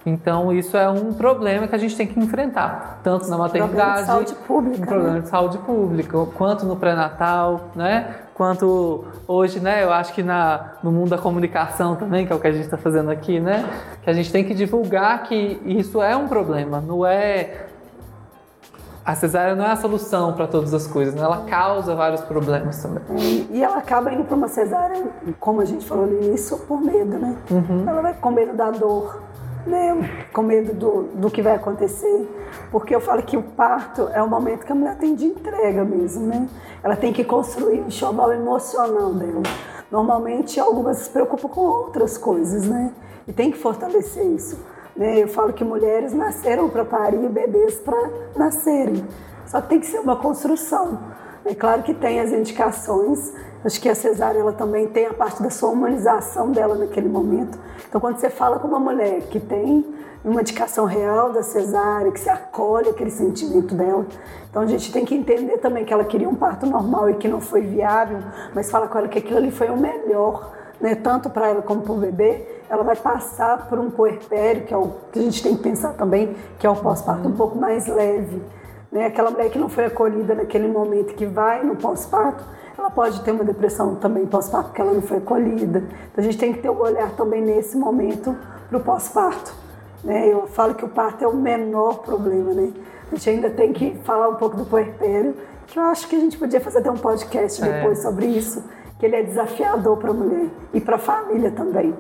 [0.05, 4.01] Então, isso é um problema que a gente tem que enfrentar, tanto na maternidade, problema
[4.01, 5.21] de saúde pública, um problema né?
[5.21, 8.17] de saúde pública, quanto no pré-natal, né?
[8.35, 9.85] Quanto hoje, né?
[9.85, 12.65] Eu acho que na, no mundo da comunicação também, que é o que a gente
[12.65, 13.65] está fazendo aqui, né?
[14.03, 17.67] Que a gente tem que divulgar que isso é um problema, não é
[19.05, 21.23] a cesárea não é a solução para todas as coisas, né?
[21.23, 23.03] ela causa vários problemas também.
[23.19, 25.03] E, e ela acaba indo para uma cesárea,
[25.41, 27.37] como a gente falou no início, por medo, né?
[27.51, 27.85] Uhum.
[27.87, 29.21] Ela vai com medo da dor,
[29.67, 30.27] né?
[30.33, 32.29] com medo do, do que vai acontecer.
[32.71, 35.85] Porque eu falo que o parto é o momento que a mulher tem de entrega
[35.85, 36.49] mesmo, né?
[36.83, 39.43] Ela tem que construir o enxoval emocional dela.
[39.91, 42.93] Normalmente, algumas se preocupam com outras coisas, né?
[43.27, 44.59] E tem que fortalecer isso.
[44.97, 45.23] Né?
[45.23, 49.07] Eu falo que mulheres nasceram para parir bebês para nascerem.
[49.47, 50.99] Só que tem que ser uma construção.
[51.45, 53.33] É claro que tem as indicações.
[53.65, 57.59] Acho que a cesárea ela também tem a parte da sua humanização dela naquele momento.
[57.89, 59.85] Então, quando você fala com uma mulher que tem
[60.25, 64.07] uma indicação real da cesárea, que se acolhe aquele sentimento dela,
[64.49, 67.29] então a gente tem que entender também que ela queria um parto normal e que
[67.29, 68.19] não foi viável,
[68.55, 71.83] mas fala com ela que aquilo ali foi o melhor né, tanto para ela como
[71.83, 75.41] para o bebê, ela vai passar por um puerpério, que é o que a gente
[75.41, 78.43] tem que pensar também, que é o pós-parto um pouco mais leve.
[78.91, 79.07] Né?
[79.07, 82.45] Aquela mulher que não foi acolhida naquele momento, que vai no pós-parto,
[82.81, 85.79] ela pode ter uma depressão também pós-parto porque ela não foi acolhida.
[86.11, 88.37] Então a gente tem que ter um olhar também nesse momento
[88.69, 89.55] para o pós-parto.
[90.03, 90.29] Né?
[90.29, 92.73] Eu falo que o parto é o menor problema, né?
[93.11, 96.21] A gente ainda tem que falar um pouco do puerpério, que eu acho que a
[96.21, 97.73] gente podia fazer até um podcast é.
[97.73, 98.65] depois sobre isso,
[98.99, 101.95] que ele é desafiador para a mulher e para a família também.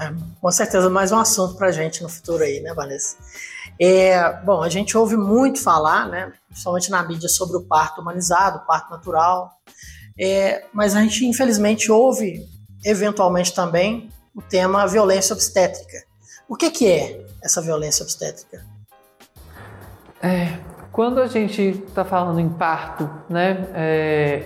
[0.00, 3.16] É, com certeza mais um assunto para a gente no futuro aí, né, Vanessa?
[3.80, 8.58] É, bom, a gente ouve muito falar, né, principalmente na mídia, sobre o parto humanizado,
[8.58, 9.52] o parto natural,
[10.18, 12.46] é, mas a gente infelizmente ouve
[12.84, 15.98] eventualmente também o tema violência obstétrica.
[16.48, 18.64] O que, que é essa violência obstétrica?
[20.22, 20.58] É,
[20.90, 24.44] quando a gente está falando em parto, né, é,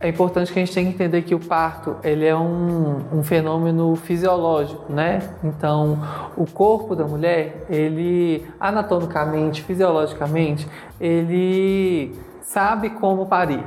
[0.00, 3.22] é, importante que a gente tenha que entender que o parto ele é um, um
[3.22, 5.20] fenômeno fisiológico, né?
[5.44, 6.00] Então,
[6.36, 10.66] o corpo da mulher, ele anatomicamente, fisiologicamente,
[11.00, 13.64] ele sabe como parir,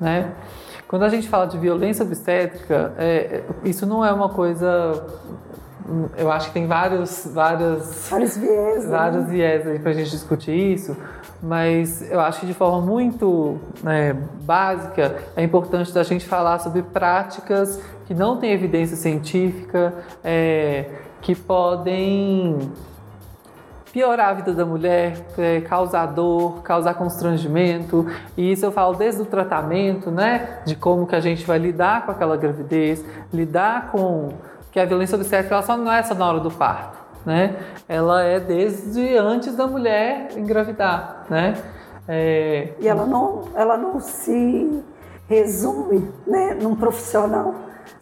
[0.00, 0.32] né?
[0.86, 5.02] Quando a gente fala de violência obstétrica, é, isso não é uma coisa
[6.16, 8.90] eu acho que tem vários, vários, vários viés, né?
[8.90, 10.96] vários viés aí para a gente discutir isso,
[11.42, 16.82] mas eu acho que de forma muito né, básica é importante a gente falar sobre
[16.82, 20.86] práticas que não têm evidência científica, é,
[21.20, 22.70] que podem
[23.94, 28.04] piorar a vida da mulher, é, causar dor, causar constrangimento.
[28.36, 30.58] E isso eu falo desde o tratamento, né?
[30.64, 34.30] De como que a gente vai lidar com aquela gravidez, lidar com
[34.72, 37.54] que a violência obstétrica ela só não é só na hora do parto, né?
[37.88, 41.54] Ela é desde antes da mulher engravidar, né?
[42.08, 42.72] É...
[42.80, 44.82] E ela não, ela não se
[45.28, 47.54] resume, né, num profissional.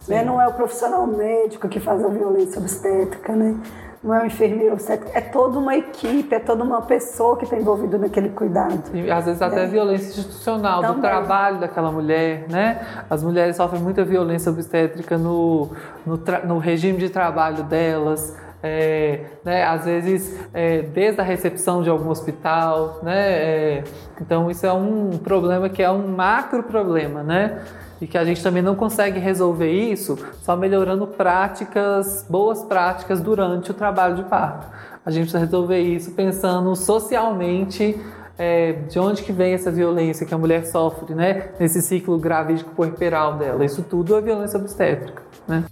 [0.07, 0.23] Né?
[0.23, 3.55] Não é o profissional médico que faz a violência obstétrica, né?
[4.03, 7.55] Não é um enfermeiro obstétrico, é toda uma equipe, é toda uma pessoa que está
[7.55, 8.83] envolvida naquele cuidado.
[8.93, 9.67] E às vezes até é.
[9.67, 10.97] violência institucional, Também.
[10.97, 12.85] do trabalho daquela mulher, né?
[13.09, 15.69] As mulheres sofrem muita violência obstétrica no,
[16.05, 21.89] no, no regime de trabalho delas, é, né, às vezes é, desde a recepção de
[21.89, 23.83] algum hospital, né, é,
[24.21, 27.61] então isso é um problema que é um macro problema, né,
[28.03, 33.71] e que a gente também não consegue resolver isso só melhorando práticas, boas práticas durante
[33.71, 34.67] o trabalho de parto.
[35.05, 37.97] A gente precisa resolver isso pensando socialmente
[38.37, 41.51] é, de onde que vem essa violência que a mulher sofre, né?
[41.57, 43.63] Nesse ciclo gravídico puerperal dela.
[43.63, 45.63] Isso tudo é violência obstétrica, né?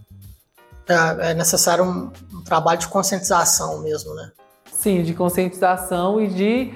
[0.87, 4.31] É, é necessário um, um trabalho de conscientização mesmo, né?
[4.71, 6.73] Sim, de conscientização e de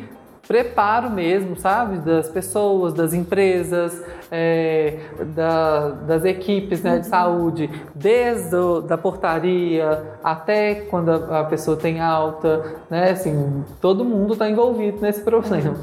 [0.48, 1.98] preparo mesmo, sabe?
[1.98, 5.00] Das pessoas, das empresas, é,
[5.36, 11.78] da, das equipes né, de saúde, desde a da portaria até quando a, a, pessoa
[11.78, 13.12] tem alta, né?
[13.12, 15.76] Assim, todo mundo está envolvido nesse problema.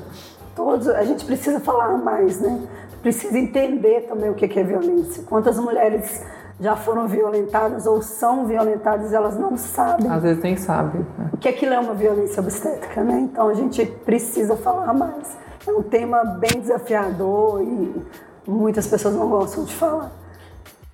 [0.55, 2.61] Todos, a gente precisa falar mais, né?
[3.01, 5.25] Precisa entender também o que é violência.
[5.25, 6.23] Quantas mulheres
[6.61, 10.11] já foram violentadas ou são violentadas, elas não sabem.
[10.11, 11.05] Às vezes nem sabem.
[11.19, 11.31] Né?
[11.33, 13.21] O que aquilo é uma violência obstétrica, né?
[13.21, 15.37] Então a gente precisa falar mais.
[15.67, 18.03] É um tema bem desafiador e
[18.47, 20.13] muitas pessoas não gostam de falar.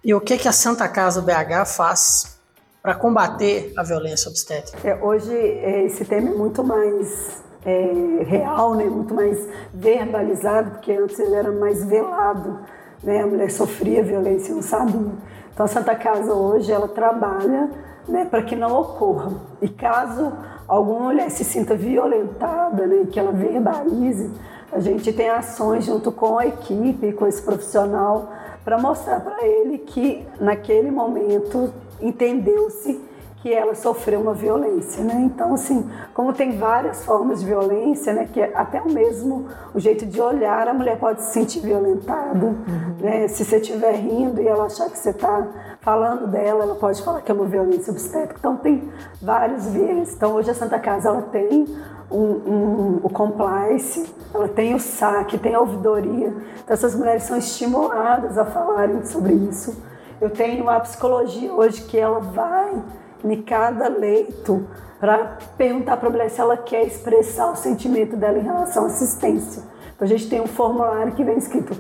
[0.05, 2.39] E o que, que a Santa Casa BH faz
[2.83, 4.89] para combater a violência obstétrica?
[4.89, 8.85] É, hoje é, esse tema é muito mais é, real, né?
[8.85, 12.61] muito mais verbalizado, porque antes ele era mais velado.
[13.03, 13.21] Né?
[13.21, 15.13] A mulher sofria violência e não sabia.
[15.59, 17.69] Então a Santa Casa hoje ela trabalha
[18.07, 19.33] né, para que não ocorra.
[19.61, 20.33] E caso
[20.69, 24.31] alguma mulher se sinta violentada, né, que ela verbalize,
[24.71, 28.31] a gente tem ações junto com a equipe, com esse profissional,
[28.65, 33.08] para mostrar para ele que naquele momento entendeu-se
[33.49, 35.15] que ela sofreu uma violência, né?
[35.21, 38.29] Então, assim, como tem várias formas de violência, né?
[38.31, 42.45] Que é até o mesmo o jeito de olhar, a mulher pode se sentir violentada,
[42.45, 42.57] uhum.
[43.01, 43.27] né?
[43.29, 45.47] Se você estiver rindo e ela achar que você está
[45.81, 48.37] falando dela, ela pode falar que é uma violência obstétrica.
[48.39, 48.87] Então, tem
[49.23, 50.13] vários viés.
[50.15, 51.65] Então, hoje a Santa Casa, ela tem
[52.11, 56.35] um, um, o compliance, ela tem o saque, tem a ouvidoria.
[56.63, 59.75] Então, essas mulheres são estimuladas a falarem sobre isso.
[60.21, 62.83] Eu tenho a psicologia hoje que ela vai
[63.25, 64.67] em cada leito
[65.01, 68.87] para perguntar para a mulher se ela quer expressar o sentimento dela em relação à
[68.87, 69.63] assistência.
[69.95, 71.77] Então a gente tem um formulário que vem escrito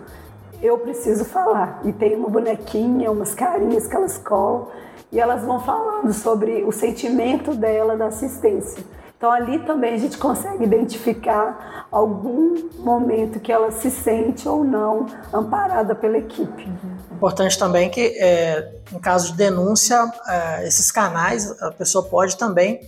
[0.62, 4.68] eu preciso falar e tem uma bonequinha, umas carinhas que elas colam
[5.10, 8.84] e elas vão falando sobre o sentimento dela da assistência.
[9.16, 15.06] Então ali também a gente consegue identificar algum momento que ela se sente ou não
[15.32, 16.64] amparada pela equipe.
[16.64, 16.97] Uhum.
[17.18, 22.80] Importante também que, é, em caso de denúncia, é, esses canais, a pessoa pode também,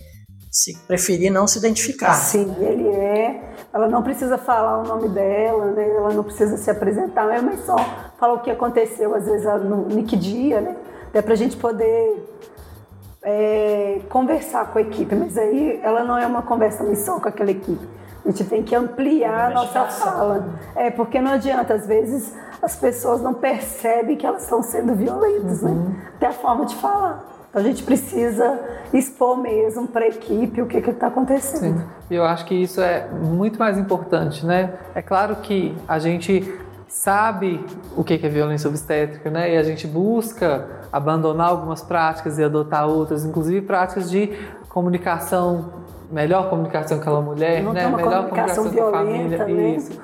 [0.49, 2.13] se preferir, não se identificar.
[2.13, 3.41] Sim, ele é
[3.73, 5.85] Ela não precisa falar o nome dela, né?
[5.97, 7.75] ela não precisa se apresentar, mas só
[8.17, 10.77] falar o que aconteceu, às vezes no, no que dia, né?
[11.09, 12.25] Até para a gente poder
[13.21, 17.51] é, conversar com a equipe, mas aí ela não é uma conversa só com aquela
[17.51, 17.85] equipe.
[18.23, 20.49] A gente tem que ampliar a nossa fala.
[20.75, 25.63] É, porque não adianta, às vezes as pessoas não percebem que elas estão sendo violentas,
[25.63, 25.71] né?
[25.71, 25.89] uhum.
[25.89, 26.11] né?
[26.15, 27.25] Até a forma de falar.
[27.49, 28.59] Então a gente precisa
[28.93, 31.79] expor mesmo para a equipe o que está acontecendo.
[31.79, 31.85] Sim.
[32.09, 34.73] Eu acho que isso é muito mais importante, né?
[34.95, 37.65] É claro que a gente sabe
[37.95, 39.53] o que é violência obstétrica, né?
[39.53, 44.27] E a gente busca abandonar algumas práticas e adotar outras, inclusive práticas de
[44.69, 45.80] comunicação,
[46.11, 47.87] melhor comunicação com aquela mulher, Não né?
[47.87, 49.69] Melhor comunicação, comunicação com a família, né?
[49.69, 49.99] isso.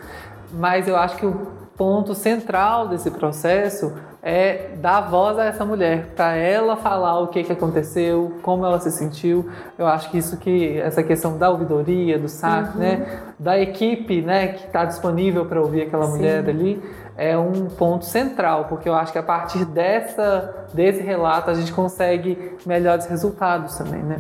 [0.53, 1.47] Mas eu acho que o
[1.78, 3.93] ponto central desse processo
[4.24, 8.80] é dar voz a essa mulher, para ela falar o que, que aconteceu, como ela
[8.80, 9.49] se sentiu.
[9.78, 12.80] Eu acho que isso que essa questão da ouvidoria, do SAC, uhum.
[12.80, 16.18] né, da equipe, né, que está disponível para ouvir aquela Sim.
[16.18, 16.84] mulher ali,
[17.16, 21.72] é um ponto central, porque eu acho que a partir dessa desse relato a gente
[21.72, 24.18] consegue melhores resultados também, né?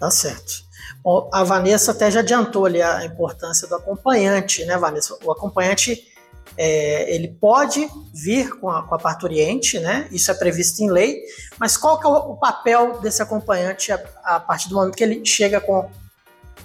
[0.00, 0.64] Tá certo.
[1.04, 5.14] Bom, a Vanessa até já adiantou ali a importância do acompanhante, né, Vanessa?
[5.22, 6.10] O acompanhante
[6.56, 10.08] é, ele pode vir com a, com a parturiente, né?
[10.10, 11.22] Isso é previsto em lei,
[11.58, 15.04] mas qual que é o, o papel desse acompanhante a, a, partir do momento que
[15.04, 15.88] ele chega com,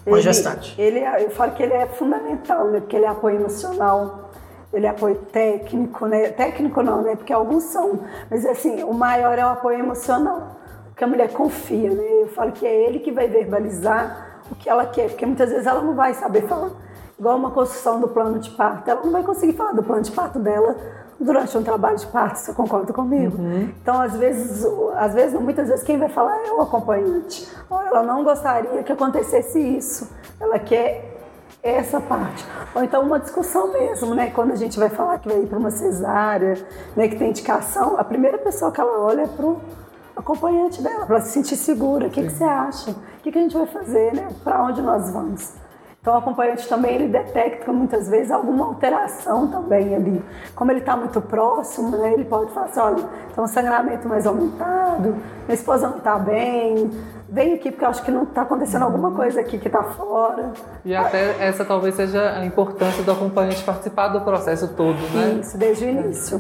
[0.03, 0.73] com ele, a gestante?
[0.79, 2.79] Ele, é, eu falo que ele é fundamental, né?
[2.79, 4.31] Porque ele é apoio emocional,
[4.73, 6.29] ele é apoio técnico, né?
[6.29, 7.15] Técnico não, né?
[7.15, 10.54] Porque alguns são, mas assim, o maior é o apoio emocional,
[10.95, 12.21] porque a mulher confia, né?
[12.21, 15.67] Eu falo que é ele que vai verbalizar o que ela quer, porque muitas vezes
[15.67, 16.71] ela não vai saber falar
[17.19, 18.89] igual uma construção do plano de parto.
[18.89, 20.77] Ela não vai conseguir falar do plano de parto dela
[21.19, 23.37] durante um trabalho de parto, você concorda comigo?
[23.37, 23.73] Uhum.
[23.81, 24.65] Então, às vezes,
[24.95, 27.45] às vezes, muitas vezes quem vai falar é o acompanhante.
[27.69, 30.09] Ou ela não gostaria que acontecesse isso.
[30.39, 31.13] Ela quer
[31.61, 32.45] essa parte.
[32.73, 34.31] Ou então uma discussão mesmo, né?
[34.31, 36.57] Quando a gente vai falar que vai ir para uma cesárea,
[36.95, 37.09] né?
[37.09, 39.59] Que tem indicação, a primeira pessoa que ela olha é pro
[40.15, 42.07] acompanhante dela, para se sentir segura.
[42.07, 42.91] O que, que você acha?
[42.91, 44.27] O que, que a gente vai fazer, né?
[44.43, 45.53] Para onde nós vamos?
[46.05, 50.23] Então, o acompanhante também ele detecta muitas vezes alguma alteração também ali.
[50.53, 53.03] Como ele está muito próximo, né, ele pode falar assim: olha,
[53.33, 55.15] tem um sangramento mais aumentado,
[55.47, 56.91] minha esposa não está bem,
[57.27, 60.53] vem aqui porque eu acho que não está acontecendo alguma coisa aqui que está fora.
[60.85, 65.39] E até essa talvez seja a importância do acompanhante participar do processo todo, né?
[65.41, 66.39] Isso, desde o início.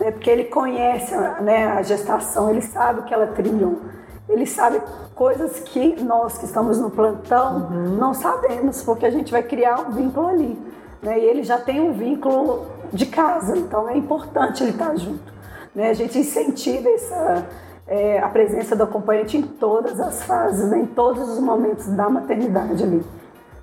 [0.00, 3.80] É porque ele conhece né, a gestação, ele sabe que ela criou
[4.28, 4.80] ele sabe
[5.14, 7.96] coisas que nós que estamos no plantão uhum.
[7.96, 10.58] não sabemos, porque a gente vai criar um vínculo ali.
[11.02, 11.18] Né?
[11.18, 15.32] E ele já tem um vínculo de casa, então é importante ele estar junto.
[15.74, 15.90] Né?
[15.90, 17.46] A gente incentiva essa,
[17.86, 20.78] é, a presença do acompanhante em todas as fases, né?
[20.78, 23.04] em todos os momentos da maternidade ali.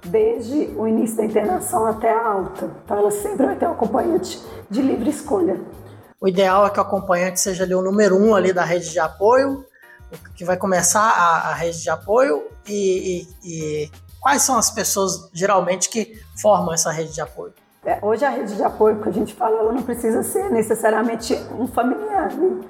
[0.06, 2.70] Desde o início da internação até a alta.
[2.84, 5.60] Então ela sempre vai ter um acompanhante de livre escolha.
[6.22, 8.99] O ideal é que o acompanhante seja ali o número um ali da rede de
[8.99, 9.65] apoio,
[10.36, 15.32] que vai começar a, a rede de apoio e, e, e, quais são as pessoas
[15.34, 17.53] geralmente que formam essa rede de apoio?
[17.84, 21.34] É, hoje a rede de apoio que a gente fala, ela não precisa ser necessariamente
[21.57, 22.61] um familiar, né?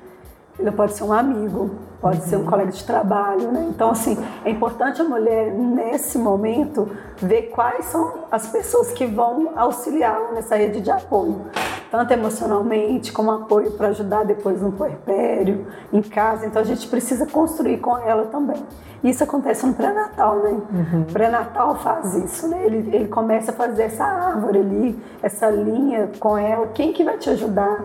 [0.58, 2.28] Ele pode ser um amigo, pode uhum.
[2.28, 3.68] ser um colega de trabalho, né?
[3.70, 9.52] Então, assim, é importante a mulher, nesse momento, ver quais são as pessoas que vão
[9.56, 11.46] auxiliá-la nessa rede de apoio
[11.92, 16.46] tanto emocionalmente como apoio para ajudar depois no puerpério, em casa.
[16.46, 18.64] Então a gente precisa construir com ela também.
[19.04, 20.62] Isso acontece no pré-natal, né?
[20.72, 21.04] Uhum.
[21.12, 22.66] Pré-natal faz isso, né?
[22.66, 26.68] Ele, ele começa a fazer essa árvore ali, essa linha com ela.
[26.68, 27.84] Quem que vai te ajudar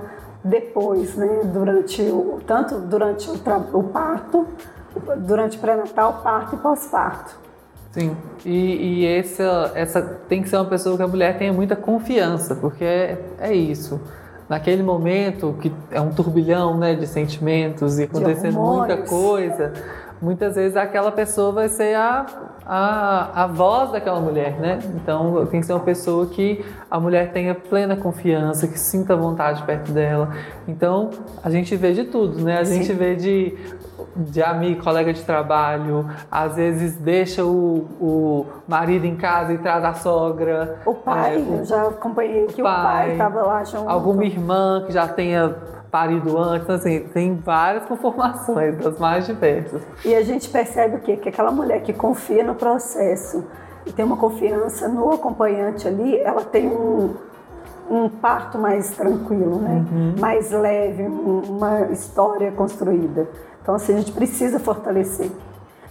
[0.49, 1.43] depois, né?
[1.45, 3.35] Durante o, tanto durante o,
[3.73, 4.47] o parto,
[5.19, 7.47] durante pré-natal, parto e pós-parto.
[7.93, 11.75] Sim, e, e, essa, essa tem que ser uma pessoa que a mulher tenha muita
[11.75, 13.99] confiança, porque é, é isso.
[14.49, 19.73] Naquele momento que é um turbilhão né, de sentimentos e acontecendo muita coisa,
[20.21, 22.27] muitas vezes aquela pessoa vai ser a,
[22.67, 24.81] a, a voz daquela mulher, né?
[24.97, 29.63] Então tem que ser uma pessoa que a mulher tenha plena confiança, que sinta vontade
[29.63, 30.31] perto dela.
[30.67, 31.11] Então
[31.43, 32.59] a gente vê de tudo, né?
[32.59, 32.83] A Sim.
[32.83, 33.57] gente vê de
[34.17, 39.85] de amigo, colega de trabalho, às vezes deixa o, o marido em casa e traz
[39.85, 40.79] a sogra.
[40.87, 43.89] O pai, é, o, eu já acompanhei que o pai estava lá junto.
[43.89, 45.55] Alguma irmã que já tenha
[45.91, 49.83] parido antes, então, assim, tem várias conformações das mais diversas.
[50.05, 51.17] E a gente percebe o quê?
[51.17, 53.45] Que aquela mulher que confia no processo
[53.87, 57.15] e tem uma confiança no acompanhante ali, ela tem um,
[57.89, 59.85] um parto mais tranquilo, né?
[59.91, 60.15] Uhum.
[60.19, 63.29] mais leve, uma história construída.
[63.63, 65.31] Então, assim, a gente precisa fortalecer.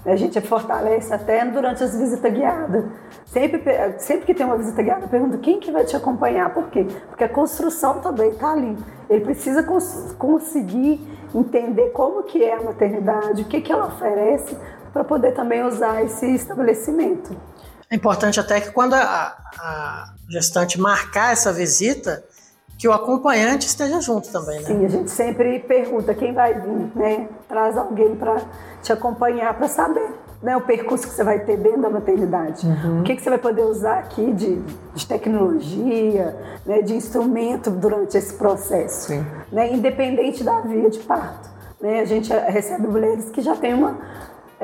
[0.06, 2.86] A gente fortalece até durante as visitas guiadas.
[3.26, 3.64] Sempre,
[3.98, 6.54] sempre que tem uma visita guiada, pergunta quem que vai te acompanhar.
[6.54, 6.86] Por quê?
[7.08, 8.78] Porque a construção também está ali.
[9.10, 11.02] Ele precisa cons conseguir
[11.34, 14.56] entender como que é a maternidade, o que, que ela oferece,
[14.94, 17.36] para poder também usar esse estabelecimento.
[17.90, 22.24] É importante até que quando a, a gestante marcar essa visita,
[22.78, 24.66] que o acompanhante esteja junto também, né?
[24.66, 27.30] Sim, a gente sempre pergunta quem vai vir, né?
[27.48, 28.42] Traz alguém para
[28.82, 30.08] te acompanhar para saber
[30.42, 32.68] né, o percurso que você vai ter dentro da maternidade.
[32.68, 33.00] Uhum.
[33.00, 34.62] O que, que você vai poder usar aqui de,
[34.94, 39.26] de tecnologia, né, de instrumento durante esse processo, Sim.
[39.52, 41.50] Né, independente da via de parto.
[41.82, 42.00] Né?
[42.00, 43.98] A gente recebe mulheres que já têm uma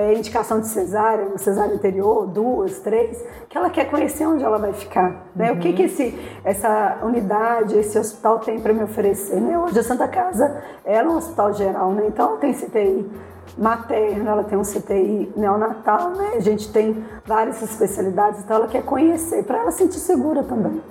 [0.02, 4.58] é, indicação de cesárea, uma cesárea anterior, duas, três, que ela quer conhecer onde ela
[4.58, 5.28] vai ficar.
[5.36, 5.52] Né?
[5.52, 5.58] Uhum.
[5.58, 9.40] O que, que esse, essa unidade, esse hospital tem para me oferecer?
[9.40, 9.58] Né?
[9.60, 12.06] Hoje a Santa Casa é um hospital geral, né?
[12.08, 13.12] então ela tem CTI
[13.58, 16.32] materna, ela tem um CTI neonatal, né?
[16.36, 20.82] a gente tem várias especialidades, então ela quer conhecer, para ela sentir segura também.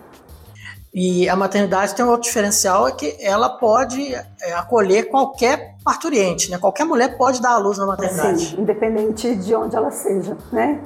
[0.92, 6.50] E a maternidade tem um outro diferencial, é que ela pode é, acolher qualquer parturiente,
[6.50, 6.58] né?
[6.58, 8.46] Qualquer mulher pode dar à luz na maternidade.
[8.46, 10.80] Sim, independente de onde ela seja, né?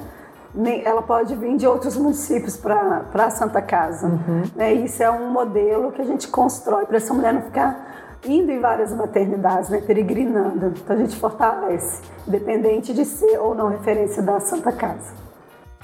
[0.85, 4.07] Ela pode vir de outros municípios para a Santa Casa.
[4.07, 4.43] Uhum.
[4.55, 4.73] Né?
[4.73, 8.61] Isso é um modelo que a gente constrói para essa mulher não ficar indo em
[8.61, 9.81] várias maternidades, né?
[9.81, 10.67] peregrinando.
[10.67, 15.13] Então a gente fortalece, independente de ser ou não referência da Santa Casa.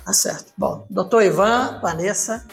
[0.06, 0.54] Tá certo.
[0.58, 2.46] Bom, doutor Ivan, Vanessa,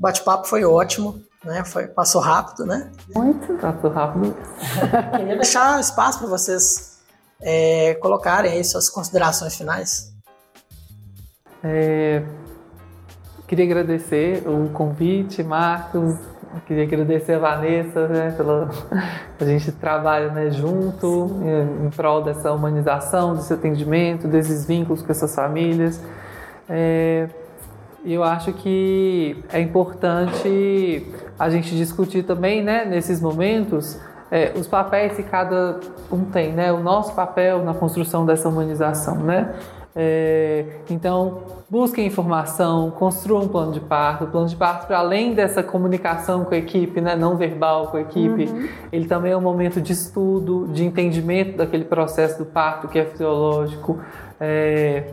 [0.00, 1.62] o bate-papo foi ótimo, né?
[1.62, 2.90] Foi, passou rápido, né?
[3.14, 3.52] Muito.
[3.58, 4.34] Passou rápido.
[5.14, 6.98] Queria deixar espaço para vocês
[7.38, 10.10] é, colocarem aí suas considerações finais.
[11.62, 12.22] É,
[13.46, 16.16] queria agradecer o convite, Marcos.
[16.66, 18.70] Queria agradecer a Vanessa, né, pela
[19.38, 25.12] a gente trabalha né, junto em, em prol dessa humanização, desse atendimento, desses vínculos com
[25.12, 26.00] essas famílias.
[26.68, 27.28] É,
[28.04, 31.06] eu acho que é importante
[31.38, 33.98] a gente discutir também, né, nesses momentos,
[34.30, 35.80] é, os papéis que cada
[36.10, 39.54] um tem, né, o nosso papel na construção dessa humanização, né.
[39.94, 44.24] É, então, busquem informação, construam um plano de parto.
[44.24, 47.96] O plano de parto, para além dessa comunicação com a equipe, né, não verbal com
[47.96, 48.68] a equipe, uhum.
[48.92, 53.04] ele também é um momento de estudo, de entendimento daquele processo do parto que é
[53.04, 53.98] fisiológico.
[54.40, 55.12] É,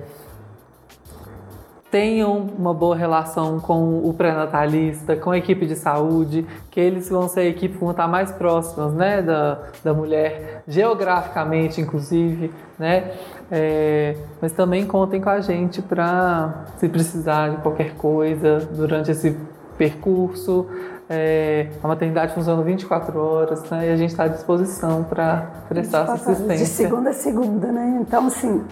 [1.97, 7.27] tenham uma boa relação com o pré-natalista, com a equipe de saúde, que eles vão
[7.27, 13.13] ser a equipe que vão estar mais próximas né, da, da mulher, geograficamente, inclusive, né?
[13.49, 19.35] É, mas também contem com a gente para se precisar de qualquer coisa durante esse
[19.75, 20.67] percurso.
[21.09, 26.03] É, a maternidade funciona 24 horas né, e a gente está à disposição para prestar
[26.03, 26.57] assistência.
[26.57, 27.97] De segunda a segunda, né?
[28.01, 28.63] Então, assim,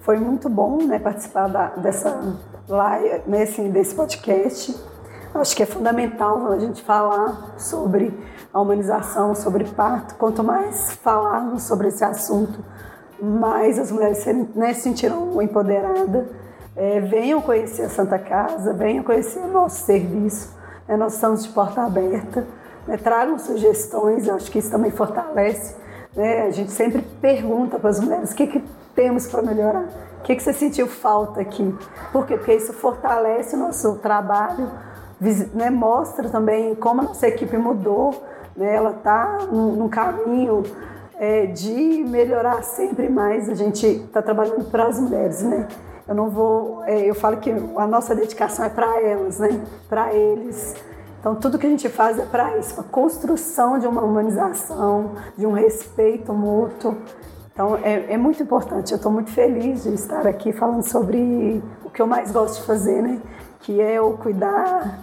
[0.00, 2.34] foi muito bom né, participar da, dessa
[2.68, 4.74] live, nesse, desse podcast.
[5.34, 8.12] Acho que é fundamental a gente falar sobre
[8.52, 10.14] a humanização, sobre parto.
[10.16, 12.62] Quanto mais falarmos sobre esse assunto,
[13.20, 16.26] mais as mulheres se, né, se sentirão empoderadas.
[16.74, 20.54] É, venham conhecer a Santa Casa, venham conhecer o nosso serviço.
[20.86, 22.46] Né, nós estamos de porta aberta.
[22.86, 25.76] Né, tragam sugestões, acho que isso também fortalece.
[26.14, 29.86] Né, a gente sempre pergunta para as mulheres o que, que temos para melhorar?
[30.22, 31.76] O que, que você sentiu falta aqui?
[32.12, 32.36] Por quê?
[32.36, 34.70] Porque isso fortalece o nosso trabalho,
[35.52, 35.68] né?
[35.68, 38.22] mostra também como a nossa equipe mudou,
[38.56, 38.72] né?
[38.72, 40.62] ela está num, caminho
[41.18, 43.48] é, de melhorar sempre mais.
[43.48, 45.66] A gente está trabalhando para as mulheres, né?
[46.06, 49.60] Eu não vou, é, eu falo que a nossa dedicação é para elas, né?
[49.88, 50.76] Para eles.
[51.18, 55.44] Então, tudo que a gente faz é para isso, a construção de uma humanização, de
[55.44, 56.96] um respeito mútuo.
[57.52, 58.92] Então é, é muito importante.
[58.92, 62.66] Eu estou muito feliz de estar aqui falando sobre o que eu mais gosto de
[62.66, 63.20] fazer, né?
[63.60, 64.98] Que é o cuidar,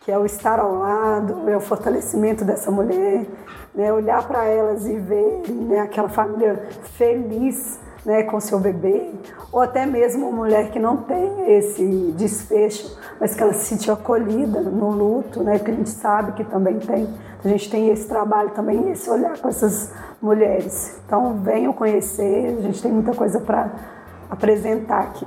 [0.00, 3.26] que é o estar ao lado, é o fortalecimento dessa mulher,
[3.74, 3.92] né?
[3.92, 9.10] Olhar para elas e ver né, aquela família feliz né, com seu bebê,
[9.52, 13.94] ou até mesmo uma mulher que não tem esse desfecho, mas que ela se sentiu
[13.94, 17.08] acolhida no luto, né, que a gente sabe que também tem.
[17.44, 21.00] A gente tem esse trabalho também, esse olhar com essas mulheres.
[21.06, 23.70] Então venham conhecer, a gente tem muita coisa para
[24.30, 25.26] apresentar aqui.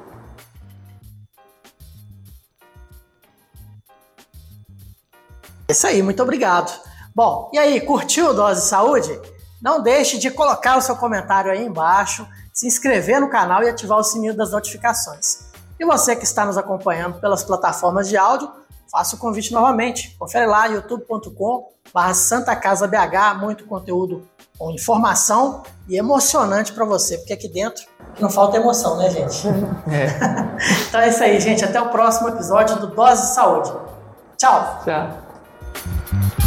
[5.68, 6.72] É isso aí, muito obrigado.
[7.16, 9.20] Bom, e aí, curtiu Dose Saúde?
[9.62, 13.98] Não deixe de colocar o seu comentário aí embaixo se inscrever no canal e ativar
[13.98, 15.52] o sininho das notificações.
[15.80, 18.50] E você que está nos acompanhando pelas plataformas de áudio,
[18.92, 20.16] faça o convite novamente.
[20.20, 24.28] Confere lá youtube.com barra Santa Casa BH, muito conteúdo
[24.58, 27.84] com informação e emocionante para você, porque aqui dentro
[28.20, 29.48] Não falta emoção, né, gente?
[29.92, 30.08] É.
[30.88, 31.66] então é isso aí, gente.
[31.66, 33.74] Até o próximo episódio do Dose de Saúde.
[34.38, 34.82] Tchau.
[34.86, 36.43] Tchau.